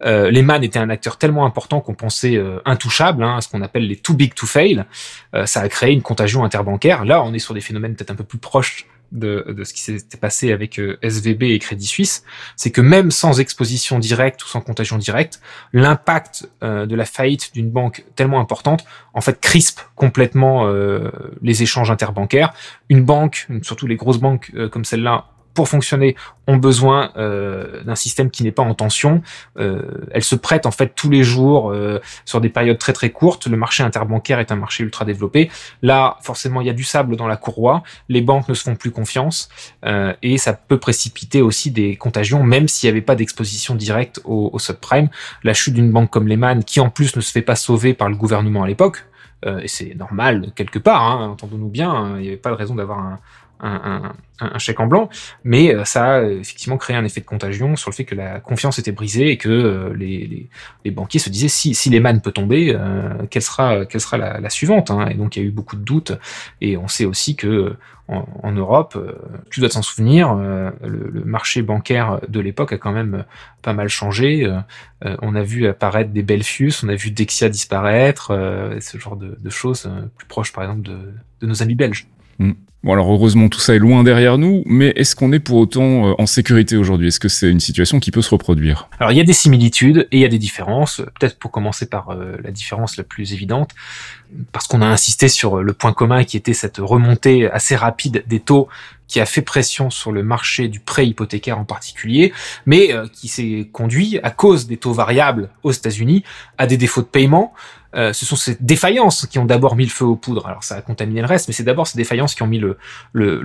Euh, 0.05 0.31
Lehman 0.31 0.65
était 0.65 0.79
un 0.79 0.91
acteur 0.91 1.19
tellement 1.19 1.47
important 1.47 1.81
qu'on 1.81 1.95
pensait 1.95 2.37
euh, 2.37 2.59
intouchable, 2.65 3.23
hein, 3.23 3.41
ce 3.41 3.49
qu'on 3.49 3.63
appelle 3.63 3.87
les 3.87 3.97
too 3.97 4.15
big 4.15 4.35
to 4.35 4.47
fail. 4.47 4.85
Euh, 5.35 5.47
ça 5.47 5.61
a 5.61 5.69
créé 5.69 5.93
une 5.93 6.03
contagion 6.03 6.45
interbancaire. 6.45 7.05
Là, 7.05 7.23
on 7.23 7.33
est 7.33 7.39
sur 7.39 7.55
des 7.55 7.61
phénomènes 7.61 7.95
peut-être 7.95 8.11
un 8.11 8.17
peu 8.17 8.25
plus 8.25 8.39
proches 8.39 8.87
de, 9.13 9.55
de 9.57 9.63
ce 9.63 9.73
qui 9.73 9.81
s'était 9.81 10.17
passé 10.17 10.51
avec 10.51 10.81
euh, 10.81 10.99
SVB 11.03 11.45
et 11.45 11.59
Crédit 11.59 11.87
Suisse. 11.87 12.25
C'est 12.57 12.71
que 12.71 12.81
même 12.81 13.11
sans 13.11 13.39
exposition 13.39 13.99
directe 13.99 14.43
ou 14.45 14.49
sans 14.49 14.61
contagion 14.61 14.99
directe, 14.99 15.41
l'impact 15.73 16.49
euh, 16.63 16.87
de 16.87 16.97
la 16.97 17.05
faillite 17.05 17.53
d'une 17.55 17.71
banque 17.71 18.05
tellement 18.17 18.41
importante, 18.41 18.85
en 19.13 19.21
fait, 19.21 19.41
crispe 19.41 19.81
complètement 19.95 20.67
les 21.43 21.63
échanges 21.63 21.91
interbancaires. 21.91 22.53
Une 22.89 23.05
banque, 23.05 23.47
surtout 23.63 23.87
les 23.87 23.95
grosses 23.95 24.19
banques 24.19 24.51
comme 24.73 24.85
celle-là, 24.85 25.27
pour 25.55 25.69
fonctionner, 25.69 26.17
ont 26.47 26.57
besoin 26.57 27.13
euh, 27.17 27.83
d'un 27.85 27.95
système 27.95 28.31
qui 28.31 28.43
n'est 28.43 28.53
pas 28.53 28.63
en 28.63 28.75
tension. 28.75 29.23
Euh, 29.59 30.05
elle 30.11 30.25
se 30.25 30.35
prête 30.35 30.67
en 30.67 30.71
fait 30.71 30.95
tous 30.95 31.09
les 31.09 31.23
jours 31.23 31.71
euh, 31.71 32.01
sur 32.25 32.41
des 32.41 32.49
périodes 32.49 32.79
très 32.79 32.93
très 32.93 33.11
courtes. 33.11 33.47
Le 33.47 33.57
marché 33.57 33.83
interbancaire 33.83 34.41
est 34.41 34.53
un 34.53 34.57
marché 34.57 34.83
ultra 34.83 35.05
développé. 35.05 35.51
Là, 35.83 36.19
forcément, 36.23 36.61
il 36.61 36.67
y 36.67 36.71
a 36.71 36.75
du 36.75 36.85
sable 36.85 37.17
dans 37.17 37.29
la 37.29 37.37
courroie. 37.37 37.83
Les 38.09 38.21
banques 38.21 38.49
ne 38.49 38.55
se 38.55 38.65
font 38.65 38.77
plus 38.77 38.91
confiance 38.91 39.49
euh, 39.85 40.13
et 40.23 40.37
ça 40.39 40.53
peut 40.53 40.79
précipiter 40.79 41.41
aussi 41.41 41.71
des 41.71 41.97
contagions, 41.97 42.43
même 42.43 42.69
s'il 42.69 42.89
n'y 42.89 42.93
avait 42.93 43.01
pas 43.01 43.15
d'exposition 43.15 43.75
directe 43.75 44.21
au, 44.25 44.51
au, 44.53 44.59
subprime. 44.59 45.09
La 45.45 45.55
chute 45.55 45.75
d'une 45.75 45.91
banque 45.91 46.11
comme 46.11 46.29
Lehman, 46.29 46.65
qui 46.65 46.81
en 46.81 46.91
plus 46.91 47.17
ne 47.17 47.21
se 47.21 47.31
fait 47.31 47.43
pas 47.43 47.57
sauver 47.57 47.95
par 47.95 48.09
le 48.09 48.17
gouvernement 48.17 48.65
à 48.65 48.67
l'époque, 48.67 49.05
et 49.61 49.69
c'est 49.69 49.95
normal 49.95 50.53
quelque 50.57 50.79
part, 50.79 51.03
hein, 51.03 51.29
entendons-nous 51.29 51.69
bien, 51.69 51.91
hein, 51.91 52.15
il 52.17 52.23
n'y 52.23 52.29
avait 52.29 52.39
pas 52.39 52.49
de 52.49 52.55
raison 52.55 52.75
d'avoir 52.77 52.99
un, 52.99 53.19
un, 53.65 54.13
un, 54.41 54.59
chèque 54.59 54.81
en 54.81 54.87
blanc, 54.87 55.09
mais 55.43 55.75
euh, 55.75 55.85
ça 55.85 56.17
a 56.17 56.23
effectivement 56.23 56.77
créé 56.77 56.97
un 56.97 57.05
effet 57.05 57.21
de 57.21 57.27
contagion 57.27 57.77
sur 57.77 57.91
le 57.91 57.95
fait 57.95 58.05
que 58.05 58.15
la 58.15 58.41
confiance 58.41 58.79
était 58.79 58.93
brisée 58.93 59.31
et 59.31 59.39
que 59.39 59.49
euh, 59.49 59.95
les, 59.97 60.49
les, 60.85 60.91
banquiers 60.91 61.21
se 61.21 61.31
disaient 61.31 61.49
si, 61.49 61.75
si 61.75 61.91
Lehman 61.91 62.21
peut 62.21 62.33
tomber, 62.33 62.75
euh, 62.75 63.11
quelle 63.31 63.43
sera, 63.43 63.87
quelle 63.87 64.01
sera 64.01 64.19
la, 64.19 64.51
suivante 64.51 64.91
hein 64.91 65.09
Et 65.11 65.15
donc 65.15 65.37
il 65.37 65.43
y 65.43 65.45
a 65.45 65.49
eu 65.49 65.53
beaucoup 65.53 65.77
de 65.77 65.83
doutes 65.83 66.13
et 66.61 66.77
on 66.77 66.89
sait 66.89 67.05
aussi 67.05 67.37
que 67.37 67.77
en, 68.07 68.53
Europe, 68.53 68.99
tu 69.51 69.61
dois 69.61 69.71
t'en 69.71 69.81
souvenir, 69.81 70.35
le, 70.35 71.25
marché 71.25 71.63
bancaire 71.63 72.21
de 72.29 72.39
l'époque 72.39 72.75
a 72.75 72.77
quand 72.77 72.93
même 72.93 73.25
pas 73.63 73.73
mal 73.73 73.89
changé. 73.89 74.47
on 75.01 75.35
a 75.35 75.43
vu 75.43 75.67
apparaître 75.67 76.11
des 76.11 76.23
Belfius, 76.23 76.83
on 76.85 76.91
a 76.91 76.97
vu 76.97 77.13
Dexia 77.13 77.49
disparaître, 77.49 78.27
ce 78.79 78.99
genre 78.99 79.17
de, 79.17 79.39
de, 79.41 79.51
choses 79.51 79.91
plus 80.19 80.27
proches 80.27 80.53
par 80.53 80.65
exemple 80.65 80.83
de, 80.83 80.99
de 81.41 81.47
nos 81.47 81.63
amis 81.63 81.77
belges. 81.77 82.07
Mm. 82.39 82.53
Bon 82.85 82.93
alors 82.93 83.11
heureusement 83.11 83.49
tout 83.49 83.61
ça 83.61 83.75
est 83.75 83.79
loin 83.79 84.05
derrière 84.05 84.37
nous, 84.37 84.63
mais 84.67 84.93
est-ce 84.95 85.17
qu'on 85.17 85.33
est 85.33 85.39
pour 85.39 85.57
autant 85.57 86.11
euh, 86.11 86.15
en 86.19 86.27
sécurité 86.27 86.77
aujourd'hui? 86.77 87.09
Est-ce 87.09 87.19
que 87.19 87.31
c'est 87.31 87.51
une 87.51 87.59
situation 87.59 87.99
qui 87.99 88.11
peut 88.11 88.21
se 88.21 88.29
reproduire? 88.29 88.91
Alors 89.01 89.11
il 89.11 89.17
y 89.17 89.23
a 89.23 89.25
des 89.25 89.33
similitudes 89.33 90.07
et 90.13 90.19
il 90.19 90.21
y 90.21 90.25
a 90.27 90.29
des 90.29 90.39
différences. 90.39 91.01
Peut-être 91.19 91.39
pour 91.39 91.51
commencer 91.51 91.87
par 91.87 92.11
euh, 92.11 92.37
la 92.45 92.51
différence 92.51 92.99
la 92.99 93.05
plus 93.05 93.33
évidente, 93.33 93.71
parce 94.53 94.67
qu'on 94.67 94.83
a 94.83 94.87
insisté 94.87 95.29
sur 95.29 95.63
le 95.63 95.73
point 95.73 95.95
commun 95.95 96.25
qui 96.25 96.37
était 96.37 96.53
cette 96.53 96.77
remontée 96.77 97.51
assez 97.51 97.75
rapide 97.75 98.23
des 98.27 98.41
taux 98.41 98.69
qui 99.09 99.19
a 99.19 99.25
fait 99.25 99.43
pression 99.43 99.89
sur 99.89 100.13
le 100.13 100.23
marché 100.23 100.69
du 100.69 100.81
prêt 100.81 101.07
hypothécaire 101.07 101.59
en 101.59 101.65
particulier, 101.65 102.35
mais 102.67 102.93
euh, 102.93 103.07
qui 103.11 103.29
s'est 103.29 103.71
conduit 103.73 104.19
à 104.23 104.31
cause 104.31 104.67
des 104.67 104.77
taux 104.77 104.93
variables 104.93 105.49
aux 105.63 105.73
États-Unis 105.73 106.23
à 106.59 106.67
des 106.67 106.77
défauts 106.77 107.03
de 107.03 107.07
paiement 107.07 107.55
euh, 107.97 108.13
ce 108.13 108.27
sont 108.27 108.37
ces 108.37 108.57
défaillances 108.61 109.27
qui 109.27 109.39
ont 109.39 109.45
d'abord 109.45 109.77
mis 109.77 109.85
le 109.85 109.91
feu 109.91 110.05
aux 110.05 110.17
poudres. 110.17 110.47
Alors 110.47 110.65
ça 110.65 110.77
a 110.77 110.83
contaminé 110.83 111.21
le 111.21 111.27
reste, 111.27 111.49
mais 111.49 111.55
c'est 111.55 111.65
d'abord 111.65 111.87
ces 111.87 111.97
défaillances 111.97 112.35
qui 112.35 112.43
ont 112.43 112.47
mis 112.47 112.59
le, 112.59 112.77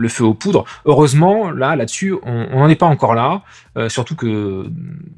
feu 0.07 0.23
aux 0.23 0.33
poudres. 0.33 0.65
Heureusement, 0.85 1.51
là, 1.51 1.75
là-dessus, 1.75 2.15
on 2.23 2.59
n'en 2.59 2.69
est 2.69 2.75
pas 2.75 2.85
encore 2.85 3.13
là. 3.13 3.43
Euh, 3.77 3.89
surtout 3.89 4.15
que 4.15 4.67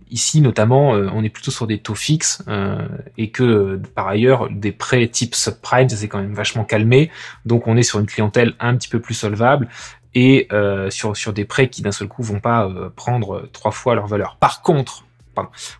ici, 0.09 0.41
notamment, 0.41 0.95
euh, 0.95 1.09
on 1.13 1.23
est 1.23 1.29
plutôt 1.29 1.51
sur 1.51 1.67
des 1.67 1.79
taux 1.79 1.95
fixes 1.95 2.43
et 3.17 3.29
que 3.31 3.81
par 3.95 4.07
ailleurs, 4.07 4.49
des 4.49 4.71
prêts 4.71 5.07
type 5.07 5.35
subprime, 5.35 5.89
ça 5.89 6.07
quand 6.07 6.19
même 6.19 6.33
vachement 6.33 6.63
calmé. 6.63 7.09
Donc 7.45 7.67
on 7.67 7.77
est 7.77 7.83
sur 7.83 7.99
une 7.99 8.07
clientèle 8.07 8.53
un 8.59 8.75
petit 8.75 8.89
peu 8.89 8.99
plus 8.99 9.13
solvable 9.13 9.69
et 10.13 10.49
sur, 10.89 11.15
sur 11.15 11.33
des 11.33 11.45
prêts 11.45 11.69
qui 11.69 11.81
d'un 11.81 11.91
seul 11.91 12.07
coup 12.07 12.23
vont 12.23 12.39
pas 12.39 12.69
prendre 12.95 13.49
trois 13.53 13.71
fois 13.71 13.95
leur 13.95 14.07
valeur. 14.07 14.35
Par 14.39 14.61
contre, 14.61 15.05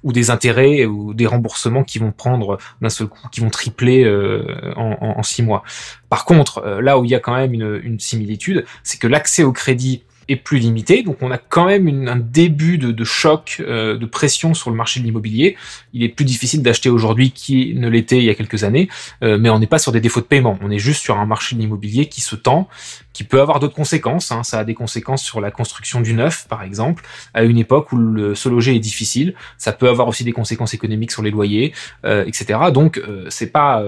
ou 0.04 0.12
des 0.12 0.30
intérêts 0.30 0.86
ou 0.86 1.14
des 1.14 1.28
remboursements 1.28 1.84
qui 1.84 2.00
vont 2.00 2.12
prendre 2.12 2.58
d'un 2.82 2.90
seul 2.90 3.08
coup, 3.08 3.28
qui 3.32 3.42
vont 3.42 3.50
tripler 3.50 4.04
euh, 4.04 4.74
en, 4.76 5.24
six 5.24 5.44
mois. 5.44 5.64
Par 6.10 6.26
contre, 6.26 6.60
euh, 6.60 6.82
là 6.82 6.98
où 6.98 7.06
il 7.06 7.12
y 7.12 7.16
a 7.16 7.20
quand 7.20 7.36
même 7.36 7.54
une 7.54 8.00
similitude, 8.00 8.66
c'est 8.84 9.00
que 9.00 9.08
l'accès 9.08 9.44
au 9.44 9.52
crédit 9.52 10.04
est 10.32 10.38
plus 10.38 10.60
limité. 10.60 11.04
Donc 11.04 11.18
on 11.22 11.32
a 11.32 11.38
quand 11.38 11.66
même 11.66 11.88
une, 11.88 12.08
un 12.08 12.16
début 12.16 12.78
de, 12.78 12.92
de 12.92 13.04
choc, 13.04 13.58
euh, 13.60 13.98
de 13.98 14.06
pression 14.06 14.54
sur 14.54 14.70
le 14.70 14.76
marché 14.76 15.00
de 15.00 15.06
l'immobilier. 15.06 15.58
Il 15.94 16.04
est 16.04 16.10
plus 16.10 16.26
difficile 16.26 16.62
d'acheter 16.62 16.90
aujourd'hui 16.90 17.32
qu'il 17.32 17.80
ne 17.80 17.90
l'était 17.90 18.18
il 18.18 18.24
y 18.24 18.30
a 18.30 18.36
quelques 18.36 18.64
années, 18.64 18.90
euh, 19.24 19.38
mais 19.38 19.50
on 19.50 19.60
n'est 19.60 19.68
pas 19.68 19.80
sur 19.80 19.92
des 19.92 20.02
défauts 20.02 20.22
de 20.22 20.26
paiement. 20.26 20.58
On 20.62 20.72
est 20.72 20.80
juste 20.80 21.02
sur 21.02 21.18
un 21.20 21.26
marché 21.26 21.56
de 21.56 21.62
l'immobilier 21.62 22.08
qui 22.08 22.22
se 22.22 22.36
tend, 22.36 22.68
qui 23.14 23.24
peut 23.24 23.42
avoir 23.42 23.60
d'autres 23.60 23.76
conséquences. 23.76 24.32
Hein. 24.32 24.44
Ça 24.44 24.60
a 24.60 24.64
des 24.64 24.74
conséquences 24.74 25.24
sur 25.24 25.42
la 25.42 25.52
construction 25.52 26.02
du 26.02 26.14
neuf, 26.14 26.48
par 26.48 26.64
exemple, 26.64 27.04
à 27.34 27.44
une 27.44 27.58
époque 27.58 27.92
où 27.92 27.98
le 27.98 28.36
se 28.36 28.50
loger 28.50 28.76
est 28.76 28.80
difficile. 28.80 29.36
Ça 29.58 29.72
peut 29.72 29.90
avoir 29.90 30.08
aussi 30.08 30.24
des 30.24 30.32
conséquences 30.32 30.74
économiques 30.74 31.12
sur 31.12 31.22
les 31.22 31.32
loyers, 31.32 31.74
euh, 32.06 32.26
etc. 32.26 32.60
Donc 32.74 33.02
c'est 33.30 33.52
pas, 33.52 33.84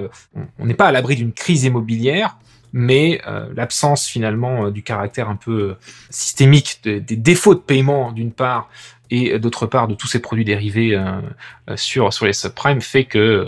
on 0.59 0.65
n'est 0.65 0.73
pas 0.73 0.87
à 0.87 0.91
l'abri 0.91 1.15
d'une 1.15 1.31
crise 1.31 1.63
immobilière 1.63 2.37
mais 2.73 3.21
euh, 3.27 3.47
l'absence 3.55 4.07
finalement 4.07 4.65
euh, 4.65 4.71
du 4.71 4.81
caractère 4.81 5.29
un 5.29 5.35
peu 5.35 5.51
euh, 5.51 5.77
systémique 6.09 6.81
des 6.83 6.99
défauts 6.99 7.53
de 7.53 7.59
paiement 7.59 8.11
d'une 8.11 8.31
part 8.31 8.69
et 9.13 9.37
d'autre 9.37 9.67
part 9.67 9.87
de 9.87 9.93
tous 9.93 10.07
ces 10.07 10.17
produits 10.17 10.43
dérivés 10.43 10.95
euh, 10.95 11.21
euh, 11.69 11.77
sur 11.77 12.11
sur 12.11 12.25
les 12.25 12.33
subprimes 12.33 12.81
fait 12.81 13.03
que 13.03 13.45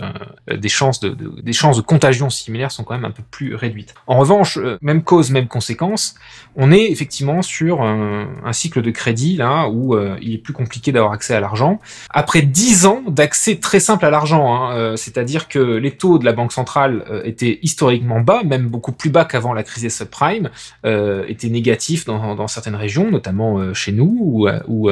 euh, 0.48 0.56
des 0.56 0.68
chances 0.68 1.00
de, 1.00 1.08
des 1.42 1.52
chances 1.52 1.76
de 1.76 1.82
contagion 1.82 2.30
similaires 2.30 2.70
sont 2.70 2.84
quand 2.84 2.94
même 2.94 3.04
un 3.04 3.10
peu 3.10 3.24
plus 3.32 3.56
réduites. 3.56 3.92
En 4.06 4.16
revanche, 4.18 4.60
même 4.80 5.02
cause, 5.02 5.32
même 5.32 5.48
conséquence, 5.48 6.14
on 6.54 6.70
est 6.70 6.92
effectivement 6.92 7.42
sur 7.42 7.82
un, 7.82 8.26
cycle 8.52 8.80
de 8.80 8.90
crédit 8.90 9.36
là 9.36 9.68
où 9.68 9.98
il 10.22 10.34
est 10.34 10.38
plus 10.38 10.52
compliqué 10.52 10.92
d'avoir 10.92 11.12
accès 11.12 11.34
à 11.34 11.40
l'argent. 11.40 11.80
Après 12.10 12.42
dix 12.42 12.86
ans 12.86 13.02
d'accès 13.06 13.56
très 13.56 13.80
simple 13.80 14.06
à 14.06 14.10
l'argent, 14.10 14.54
hein, 14.54 14.96
c'est-à-dire 14.96 15.48
que 15.48 15.58
les 15.58 15.90
taux 15.90 16.18
de 16.18 16.24
la 16.24 16.32
banque 16.32 16.52
centrale 16.52 17.04
étaient 17.24 17.58
historiquement 17.62 18.20
bas, 18.20 18.42
même 18.44 18.68
beaucoup 18.68 18.92
plus 18.92 19.10
bas 19.10 19.24
qu'avant 19.24 19.52
la 19.52 19.62
crise 19.62 19.82
des 19.82 19.90
subprimes, 19.90 20.48
étaient 20.84 21.50
négatifs 21.50 22.04
dans, 22.06 22.46
certaines 22.46 22.76
régions, 22.76 23.10
notamment 23.10 23.74
chez 23.74 23.92
nous 23.92 24.16
ou, 24.20 24.48
ou, 24.68 24.90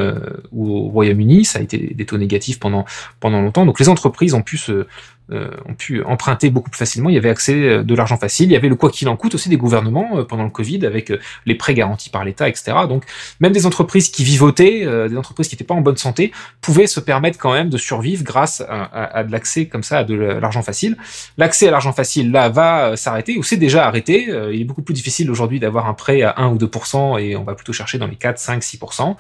ou 0.52 0.63
au 0.66 0.88
Royaume-Uni, 0.88 1.44
ça 1.44 1.58
a 1.58 1.62
été 1.62 1.78
des 1.78 2.06
taux 2.06 2.18
négatifs 2.18 2.58
pendant 2.58 2.84
pendant 3.20 3.40
longtemps. 3.40 3.66
Donc 3.66 3.80
les 3.80 3.88
entreprises 3.88 4.34
ont 4.34 4.42
pu 4.42 4.56
se 4.56 4.86
ont 5.30 5.74
pu 5.74 6.02
emprunter 6.02 6.50
beaucoup 6.50 6.68
plus 6.68 6.78
facilement. 6.78 7.08
Il 7.08 7.14
y 7.14 7.18
avait 7.18 7.30
accès 7.30 7.54
euh, 7.54 7.82
de 7.82 7.94
l'argent 7.94 8.18
facile. 8.18 8.50
Il 8.50 8.52
y 8.52 8.56
avait 8.56 8.68
le 8.68 8.76
quoi 8.76 8.90
qu'il 8.90 9.08
en 9.08 9.16
coûte 9.16 9.34
aussi 9.34 9.48
des 9.48 9.56
gouvernements 9.56 10.18
euh, 10.18 10.24
pendant 10.24 10.44
le 10.44 10.50
Covid 10.50 10.84
avec 10.84 11.12
les 11.46 11.54
prêts 11.54 11.74
garantis 11.74 12.10
par 12.10 12.24
l'État, 12.24 12.48
etc. 12.48 12.72
Donc 12.88 13.04
même 13.40 13.52
des 13.52 13.64
entreprises 13.64 14.10
qui 14.10 14.22
vivotaient, 14.22 14.86
des 15.08 15.16
entreprises 15.16 15.48
qui 15.48 15.54
n'étaient 15.54 15.64
pas 15.64 15.74
en 15.74 15.80
bonne 15.80 15.96
santé, 15.96 16.32
pouvaient 16.60 16.86
se 16.86 17.00
permettre 17.00 17.38
quand 17.38 17.52
même 17.52 17.70
de 17.70 17.76
survivre 17.78 18.22
grâce 18.22 18.62
à, 18.68 19.24
de 19.24 19.32
l'accès 19.32 19.66
comme 19.66 19.82
ça 19.82 19.98
à 19.98 20.04
de 20.04 20.14
l'argent 20.14 20.62
facile. 20.62 20.96
L'accès 21.38 21.68
à 21.68 21.70
l'argent 21.70 21.92
facile 21.92 22.30
là 22.30 22.48
va 22.48 22.96
s'arrêter 22.96 23.36
ou 23.38 23.42
c'est 23.42 23.56
déjà 23.56 23.86
arrêté. 23.86 24.28
il 24.52 24.60
est 24.60 24.64
beaucoup 24.64 24.82
plus 24.82 24.94
difficile 24.94 25.30
aujourd'hui 25.30 25.60
d'avoir 25.60 25.88
un 25.88 25.94
prêt 25.94 26.22
à 26.22 26.34
1 26.38 26.48
ou 26.48 26.58
2% 26.58 27.20
et 27.20 27.36
on 27.36 27.44
va 27.44 27.54
plutôt 27.54 27.72
chercher 27.72 27.98
dans 27.98 28.06
les 28.06 28.16
4, 28.16 28.38
5, 28.38 28.62
6%. 28.62 29.16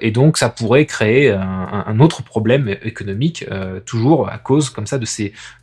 et 0.00 0.10
donc 0.10 0.38
ça 0.38 0.48
pourrait 0.48 0.86
créer 0.86 1.30
un, 1.30 1.84
un 1.86 2.00
autre 2.00 2.22
problème 2.22 2.76
économique 2.82 3.44
toujours 3.84 4.28
à 4.28 4.38
cause 4.38 4.70
comme 4.70 4.86
ça 4.86 4.98
de 4.98 5.04
ces 5.04 5.15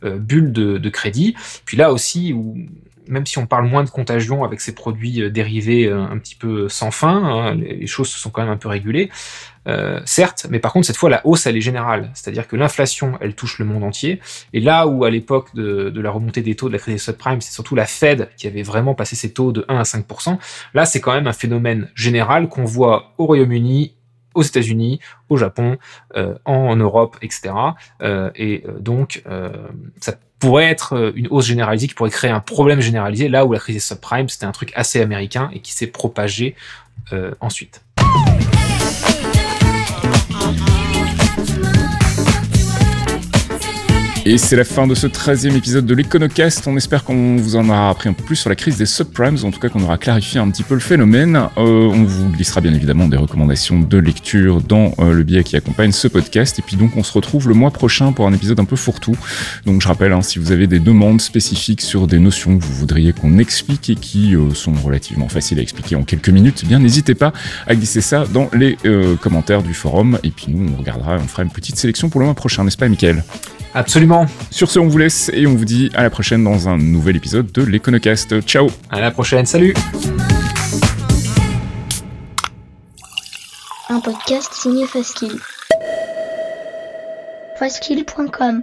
euh, 0.04 0.18
bulles 0.18 0.52
de, 0.52 0.88
crédit. 0.88 1.34
Puis 1.64 1.76
là 1.76 1.92
aussi, 1.92 2.32
où, 2.32 2.56
même 3.08 3.26
si 3.26 3.38
on 3.38 3.46
parle 3.46 3.66
moins 3.66 3.84
de 3.84 3.90
contagion 3.90 4.44
avec 4.44 4.60
ces 4.60 4.74
produits 4.74 5.22
euh, 5.22 5.30
dérivés 5.30 5.86
euh, 5.86 6.02
un 6.02 6.18
petit 6.18 6.36
peu 6.36 6.68
sans 6.68 6.90
fin, 6.90 7.22
hein, 7.24 7.54
les, 7.54 7.86
choses 7.86 8.08
se 8.08 8.18
sont 8.18 8.30
quand 8.30 8.42
même 8.42 8.52
un 8.52 8.56
peu 8.56 8.68
régulées. 8.68 9.10
certes, 10.04 10.46
mais 10.50 10.58
par 10.58 10.72
contre 10.74 10.86
cette 10.86 10.98
fois 10.98 11.08
la 11.08 11.26
hausse 11.26 11.46
elle 11.46 11.56
est 11.56 11.62
générale, 11.62 12.10
c'est-à-dire 12.12 12.46
que 12.46 12.54
l'inflation 12.54 13.16
elle 13.22 13.34
touche 13.34 13.58
le 13.58 13.64
monde 13.64 13.82
entier. 13.82 14.20
Et 14.52 14.60
là 14.60 14.86
où 14.86 15.04
à 15.04 15.10
l'époque 15.10 15.54
de, 15.54 16.00
la 16.00 16.10
remontée 16.10 16.42
des 16.42 16.54
taux 16.54 16.68
de 16.68 16.74
la 16.74 16.78
crise 16.78 16.94
des 16.94 16.98
subprimes, 16.98 17.40
c'est 17.40 17.52
surtout 17.52 17.74
la 17.74 17.86
Fed 17.86 18.28
qui 18.36 18.46
avait 18.46 18.62
vraiment 18.62 18.94
passé 18.94 19.16
ses 19.16 19.32
taux 19.32 19.52
de 19.52 19.64
1 19.68 19.78
à 19.78 19.82
5%, 19.82 20.38
là 20.74 20.84
c'est 20.84 21.00
quand 21.00 21.14
même 21.14 21.26
un 21.26 21.32
phénomène 21.32 21.88
général 21.94 22.48
qu'on 22.48 22.64
voit 22.64 23.14
au 23.16 23.24
Royaume-Uni, 23.24 23.94
aux 24.34 24.42
États-Unis, 24.42 25.00
au 25.28 25.36
Japon, 25.36 25.78
euh, 26.16 26.34
en 26.44 26.76
Europe, 26.76 27.16
etc. 27.22 27.54
Euh, 28.02 28.30
et 28.34 28.64
euh, 28.66 28.78
donc, 28.78 29.22
ça 30.00 30.14
pourrait 30.38 30.66
être 30.66 31.12
une 31.14 31.28
hausse 31.28 31.46
généralisée 31.46 31.86
qui 31.86 31.94
pourrait 31.94 32.10
créer 32.10 32.30
un 32.30 32.40
problème 32.40 32.80
généralisé, 32.80 33.28
là 33.28 33.46
où 33.46 33.52
la 33.52 33.58
crise 33.58 33.76
des 33.76 33.80
subprimes, 33.80 34.28
c'était 34.28 34.44
un 34.44 34.52
truc 34.52 34.72
assez 34.74 35.00
américain 35.00 35.50
et 35.54 35.60
qui 35.60 35.72
s'est 35.72 35.86
propagé 35.86 36.54
ensuite. 37.40 37.83
Et 44.26 44.38
c'est 44.38 44.56
la 44.56 44.64
fin 44.64 44.86
de 44.86 44.94
ce 44.94 45.06
13e 45.06 45.54
épisode 45.54 45.84
de 45.84 45.94
l'Econocast. 45.94 46.66
On 46.66 46.78
espère 46.78 47.04
qu'on 47.04 47.36
vous 47.36 47.56
en 47.56 47.68
aura 47.68 47.90
appris 47.90 48.08
un 48.08 48.14
peu 48.14 48.24
plus 48.24 48.36
sur 48.36 48.48
la 48.48 48.56
crise 48.56 48.78
des 48.78 48.86
subprimes, 48.86 49.36
en 49.44 49.50
tout 49.50 49.60
cas 49.60 49.68
qu'on 49.68 49.82
aura 49.82 49.98
clarifié 49.98 50.40
un 50.40 50.48
petit 50.48 50.62
peu 50.62 50.72
le 50.72 50.80
phénomène. 50.80 51.36
Euh, 51.58 51.90
on 51.92 52.04
vous 52.04 52.30
glissera 52.30 52.62
bien 52.62 52.72
évidemment 52.72 53.06
des 53.06 53.18
recommandations 53.18 53.80
de 53.80 53.98
lecture 53.98 54.62
dans 54.62 54.94
euh, 54.98 55.12
le 55.12 55.24
billet 55.24 55.44
qui 55.44 55.56
accompagne 55.56 55.92
ce 55.92 56.08
podcast. 56.08 56.58
Et 56.58 56.62
puis 56.62 56.76
donc 56.76 56.96
on 56.96 57.02
se 57.02 57.12
retrouve 57.12 57.48
le 57.48 57.54
mois 57.54 57.70
prochain 57.70 58.12
pour 58.12 58.26
un 58.26 58.32
épisode 58.32 58.58
un 58.60 58.64
peu 58.64 58.76
fourre-tout. 58.76 59.14
Donc 59.66 59.82
je 59.82 59.88
rappelle, 59.88 60.12
hein, 60.12 60.22
si 60.22 60.38
vous 60.38 60.52
avez 60.52 60.66
des 60.66 60.80
demandes 60.80 61.20
spécifiques 61.20 61.82
sur 61.82 62.06
des 62.06 62.18
notions 62.18 62.56
que 62.56 62.64
vous 62.64 62.74
voudriez 62.74 63.12
qu'on 63.12 63.36
explique 63.36 63.90
et 63.90 63.94
qui 63.94 64.34
euh, 64.34 64.54
sont 64.54 64.72
relativement 64.72 65.28
faciles 65.28 65.58
à 65.58 65.62
expliquer 65.62 65.96
en 65.96 66.02
quelques 66.02 66.30
minutes, 66.30 66.62
eh 66.62 66.66
bien 66.66 66.78
n'hésitez 66.78 67.14
pas 67.14 67.34
à 67.66 67.74
glisser 67.74 68.00
ça 68.00 68.24
dans 68.32 68.48
les 68.54 68.78
commentaires 69.20 69.62
du 69.62 69.74
forum. 69.74 70.18
Et 70.22 70.30
puis 70.30 70.46
nous, 70.48 70.72
on 70.72 70.78
regardera, 70.78 71.16
on 71.16 71.28
fera 71.28 71.42
une 71.42 71.50
petite 71.50 71.76
sélection 71.76 72.08
pour 72.08 72.20
le 72.20 72.24
mois 72.24 72.34
prochain, 72.34 72.64
n'est-ce 72.64 72.78
pas, 72.78 72.88
Michael? 72.88 73.22
Absolument. 73.74 74.26
Sur 74.50 74.70
ce, 74.70 74.78
on 74.78 74.86
vous 74.86 74.98
laisse 74.98 75.30
et 75.34 75.46
on 75.46 75.54
vous 75.54 75.64
dit 75.64 75.90
à 75.94 76.02
la 76.02 76.10
prochaine 76.10 76.44
dans 76.44 76.68
un 76.68 76.78
nouvel 76.78 77.16
épisode 77.16 77.50
de 77.52 77.62
l'Econocast. 77.62 78.40
Ciao 78.42 78.68
À 78.90 79.00
la 79.00 79.10
prochaine, 79.10 79.46
salut 79.46 79.74
Un 83.88 84.00
podcast 84.00 84.52
signé 84.52 84.86
Faskill. 84.86 85.38
Faskill.com 87.58 88.62